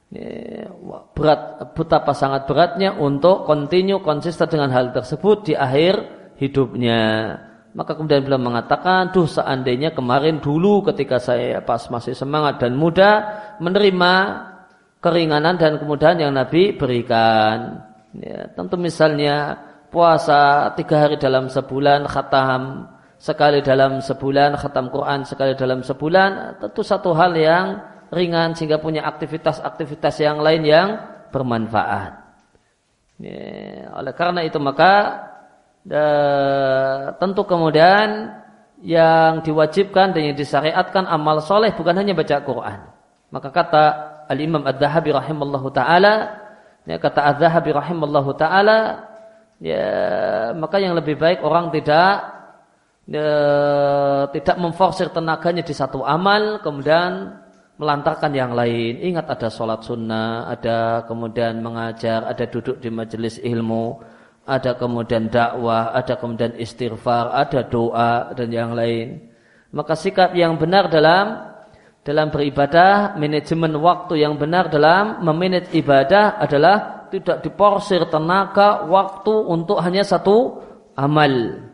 ya, 0.10 0.66
berat 1.14 1.70
betapa 1.78 2.18
sangat 2.18 2.50
beratnya 2.50 2.98
untuk 2.98 3.46
continue 3.46 4.02
konsisten 4.02 4.50
dengan 4.50 4.74
hal 4.74 4.90
tersebut 4.90 5.46
di 5.46 5.54
akhir 5.54 6.02
hidupnya. 6.42 7.38
Maka 7.78 7.94
kemudian 7.94 8.26
beliau 8.26 8.42
mengatakan, 8.42 9.14
duh 9.14 9.30
seandainya 9.30 9.94
kemarin 9.94 10.42
dulu 10.42 10.82
ketika 10.90 11.22
saya 11.22 11.62
pas 11.62 11.86
masih 11.94 12.18
semangat 12.18 12.58
dan 12.58 12.74
muda 12.74 13.22
menerima 13.62 14.14
keringanan 14.98 15.62
dan 15.62 15.78
kemudahan 15.78 16.18
yang 16.26 16.34
Nabi 16.34 16.74
berikan. 16.74 17.86
Ya, 18.18 18.50
tentu 18.50 18.82
misalnya 18.82 19.62
puasa 19.94 20.74
tiga 20.74 21.06
hari 21.06 21.22
dalam 21.22 21.54
sebulan 21.54 22.10
khatam 22.10 22.97
sekali 23.18 23.66
dalam 23.66 24.00
sebulan, 24.00 24.58
khatam 24.62 24.94
Quran 24.94 25.26
sekali 25.26 25.58
dalam 25.58 25.82
sebulan, 25.82 26.62
tentu 26.62 26.82
satu 26.86 27.12
hal 27.18 27.34
yang 27.34 27.82
ringan 28.14 28.56
sehingga 28.56 28.80
punya 28.80 29.04
aktivitas-aktivitas 29.04 30.16
yang 30.22 30.40
lain 30.40 30.64
yang 30.64 30.88
bermanfaat. 31.34 32.14
Ya, 33.18 33.90
oleh 33.98 34.14
karena 34.14 34.46
itu 34.46 34.62
maka 34.62 35.26
da, 35.82 36.06
tentu 37.18 37.42
kemudian 37.50 38.30
yang 38.86 39.42
diwajibkan 39.42 40.14
dan 40.14 40.22
yang 40.22 40.38
disyariatkan 40.38 41.10
amal 41.10 41.42
soleh 41.42 41.74
bukan 41.74 41.98
hanya 41.98 42.14
baca 42.14 42.38
Quran. 42.46 42.80
Maka 43.34 43.50
kata 43.50 43.84
Al 44.30 44.38
Imam 44.38 44.62
Ad 44.62 44.78
Dahabi 44.78 45.10
rahimallahu 45.10 45.74
taala, 45.74 46.38
ya, 46.86 47.02
kata 47.02 47.26
Ad 47.26 47.42
Dahabi 47.42 47.74
rahimallahu 47.74 48.38
taala, 48.38 49.10
ya 49.58 49.84
maka 50.54 50.78
yang 50.78 50.94
lebih 50.94 51.18
baik 51.18 51.42
orang 51.42 51.74
tidak 51.74 52.37
e, 53.08 53.26
tidak 54.36 54.58
memforsir 54.60 55.10
tenaganya 55.10 55.64
di 55.64 55.74
satu 55.74 56.04
amal 56.04 56.60
kemudian 56.62 57.40
melantarkan 57.78 58.34
yang 58.34 58.52
lain. 58.58 59.00
Ingat 59.00 59.26
ada 59.30 59.48
sholat 59.48 59.86
sunnah, 59.86 60.50
ada 60.50 61.06
kemudian 61.06 61.62
mengajar, 61.62 62.26
ada 62.26 62.46
duduk 62.50 62.82
di 62.82 62.90
majelis 62.90 63.38
ilmu, 63.40 64.02
ada 64.50 64.74
kemudian 64.76 65.30
dakwah, 65.30 65.94
ada 65.94 66.18
kemudian 66.18 66.58
istighfar, 66.58 67.32
ada 67.32 67.64
doa 67.68 68.34
dan 68.34 68.50
yang 68.50 68.74
lain. 68.74 69.30
Maka 69.72 69.94
sikap 69.94 70.34
yang 70.34 70.58
benar 70.58 70.90
dalam 70.90 71.54
dalam 72.08 72.32
beribadah, 72.32 73.20
manajemen 73.20 73.76
waktu 73.84 74.24
yang 74.24 74.40
benar 74.40 74.72
dalam 74.72 75.20
memanage 75.28 75.76
ibadah 75.76 76.40
adalah 76.40 77.08
tidak 77.12 77.44
diporsir 77.44 78.08
tenaga 78.08 78.88
waktu 78.88 79.36
untuk 79.44 79.76
hanya 79.84 80.08
satu 80.08 80.64
amal. 80.96 81.67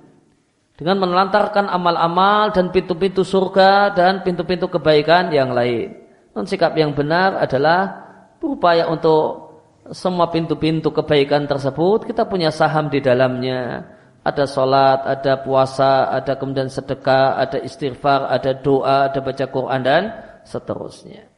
Dengan 0.83 0.99
menelantarkan 0.99 1.71
amal-amal 1.71 2.51
dan 2.51 2.67
pintu-pintu 2.67 3.23
surga 3.23 3.95
dan 3.95 4.19
pintu-pintu 4.19 4.67
kebaikan 4.67 5.31
yang 5.31 5.55
lain. 5.55 5.95
Dan 6.35 6.43
sikap 6.43 6.75
yang 6.75 6.91
benar 6.91 7.39
adalah 7.39 8.03
berupaya 8.35 8.91
untuk 8.91 9.55
semua 9.95 10.27
pintu-pintu 10.27 10.91
kebaikan 10.91 11.47
tersebut 11.47 12.03
kita 12.03 12.27
punya 12.27 12.51
saham 12.51 12.91
di 12.91 12.99
dalamnya. 12.99 13.95
Ada 14.27 14.43
sholat, 14.43 15.07
ada 15.07 15.39
puasa, 15.39 16.11
ada 16.11 16.35
kemudian 16.35 16.67
sedekah, 16.67 17.39
ada 17.39 17.63
istighfar, 17.63 18.27
ada 18.27 18.51
doa, 18.51 19.07
ada 19.07 19.23
baca 19.23 19.45
Quran 19.47 19.81
dan 19.87 20.03
seterusnya. 20.43 21.31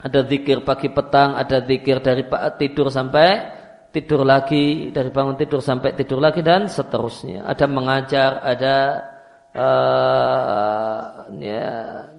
Ada 0.00 0.24
zikir 0.24 0.64
pagi 0.64 0.88
petang, 0.88 1.36
ada 1.36 1.60
zikir 1.60 2.00
dari 2.00 2.24
tidur 2.56 2.88
sampai 2.88 3.59
tidur 3.90 4.22
lagi, 4.22 4.90
dari 4.94 5.10
bangun 5.10 5.36
tidur 5.38 5.58
sampai 5.62 5.94
tidur 5.98 6.22
lagi 6.22 6.40
dan 6.40 6.66
seterusnya. 6.70 7.46
Ada 7.46 7.66
mengajar, 7.66 8.30
ada 8.42 8.76
uh, 9.54 10.98
ya, 11.38 11.68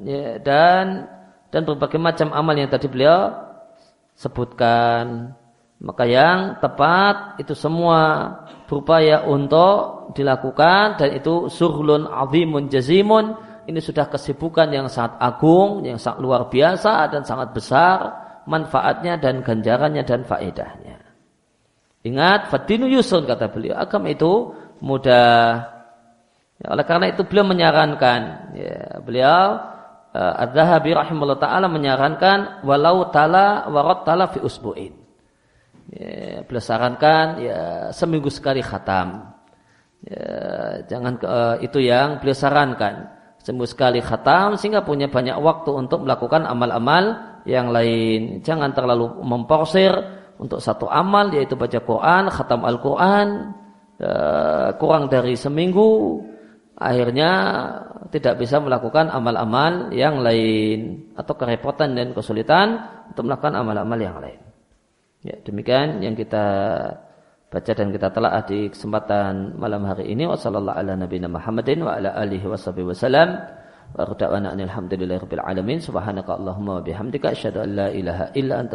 ya, 0.03 0.39
dan 0.43 1.07
dan 1.51 1.61
berbagai 1.67 1.99
macam 1.99 2.31
amal 2.31 2.55
yang 2.55 2.71
tadi 2.71 2.87
beliau 2.87 3.31
sebutkan. 4.15 5.35
Maka 5.81 6.05
yang 6.05 6.61
tepat 6.61 7.41
itu 7.41 7.57
semua 7.57 8.29
berupaya 8.69 9.25
untuk 9.25 10.13
dilakukan 10.13 11.01
dan 11.01 11.09
itu 11.17 11.49
surlun 11.49 12.05
azimun 12.05 12.69
jazimun 12.69 13.33
ini 13.65 13.81
sudah 13.81 14.05
kesibukan 14.05 14.69
yang 14.69 14.85
sangat 14.85 15.17
agung, 15.17 15.81
yang 15.81 15.97
sangat 15.97 16.21
luar 16.21 16.53
biasa 16.53 17.09
dan 17.09 17.25
sangat 17.25 17.49
besar 17.53 17.97
manfaatnya 18.45 19.17
dan 19.17 19.41
ganjarannya 19.41 20.05
dan 20.05 20.21
faedahnya. 20.21 21.00
Ingat, 22.01 22.49
fadinu 22.49 22.89
yusun 22.89 23.29
kata 23.29 23.53
beliau, 23.53 23.77
agama 23.77 24.09
itu 24.09 24.57
mudah. 24.81 25.69
Ya, 26.57 26.65
oleh 26.73 26.85
karena 26.85 27.13
itu 27.13 27.21
beliau 27.25 27.45
menyarankan, 27.45 28.21
ya, 28.57 29.01
beliau 29.05 29.61
uh, 30.13 30.41
Az-Zahabi 30.41 30.97
rahimahullah 30.97 31.37
taala 31.37 31.69
menyarankan 31.69 32.65
walau 32.65 33.09
tala 33.13 33.69
warat 33.69 34.01
tala 34.01 34.25
fi 34.33 34.41
usbu'in. 34.41 34.97
Ya, 35.93 36.41
beliau 36.41 36.63
sarankan 36.63 37.37
ya 37.37 37.59
seminggu 37.93 38.33
sekali 38.33 38.65
khatam. 38.65 39.37
Ya, 40.01 40.25
jangan 40.89 41.21
uh, 41.21 41.55
itu 41.61 41.77
yang 41.85 42.17
beliau 42.17 42.33
sarankan. 42.33 43.13
Seminggu 43.41 43.69
sekali 43.69 44.01
khatam 44.01 44.57
sehingga 44.57 44.85
punya 44.85 45.09
banyak 45.09 45.37
waktu 45.37 45.69
untuk 45.73 46.05
melakukan 46.05 46.45
amal-amal 46.45 47.37
yang 47.45 47.73
lain. 47.73 48.41
Jangan 48.45 48.73
terlalu 48.73 49.21
memporsir 49.25 50.20
untuk 50.41 50.57
satu 50.57 50.89
amal 50.89 51.29
yaitu 51.29 51.53
baca 51.53 51.77
Quran, 51.77 52.33
khatam 52.33 52.65
Al-Quran 52.65 53.53
uh, 54.01 54.73
kurang 54.81 55.05
dari 55.05 55.37
seminggu 55.37 56.17
akhirnya 56.81 57.31
tidak 58.09 58.41
bisa 58.41 58.57
melakukan 58.57 59.13
amal-amal 59.13 59.93
yang 59.93 60.25
lain 60.25 61.13
atau 61.13 61.37
kerepotan 61.37 61.93
dan 61.93 62.17
kesulitan 62.17 62.81
untuk 63.13 63.29
melakukan 63.29 63.53
amal-amal 63.53 64.01
yang 64.01 64.17
lain. 64.17 64.41
Ya, 65.21 65.37
demikian 65.45 66.01
yang 66.01 66.17
kita 66.17 66.45
baca 67.53 67.71
dan 67.77 67.93
kita 67.93 68.09
telah 68.09 68.41
di 68.49 68.73
kesempatan 68.73 69.61
malam 69.61 69.85
hari 69.85 70.09
ini. 70.09 70.25
Wasallallahu 70.25 70.73
ala 70.81 70.97
nabiyina 70.97 71.29
Muhammadin 71.29 71.85
wa 71.85 72.01
ala 72.01 72.17
alihi 72.17 72.49
wasallam 72.49 73.37
wa 73.93 74.01
da'wana 74.17 74.57
alhamdulillahirabbil 74.57 75.45
alamin. 75.45 75.77
Subhanaka 75.77 76.41
allahumma 76.41 76.81
wa 76.81 76.83
bihamdika 76.83 77.37
asyhadu 77.37 77.61
an 77.61 77.69
la 77.77 77.87
ilaha 77.93 78.33
illa 78.33 78.65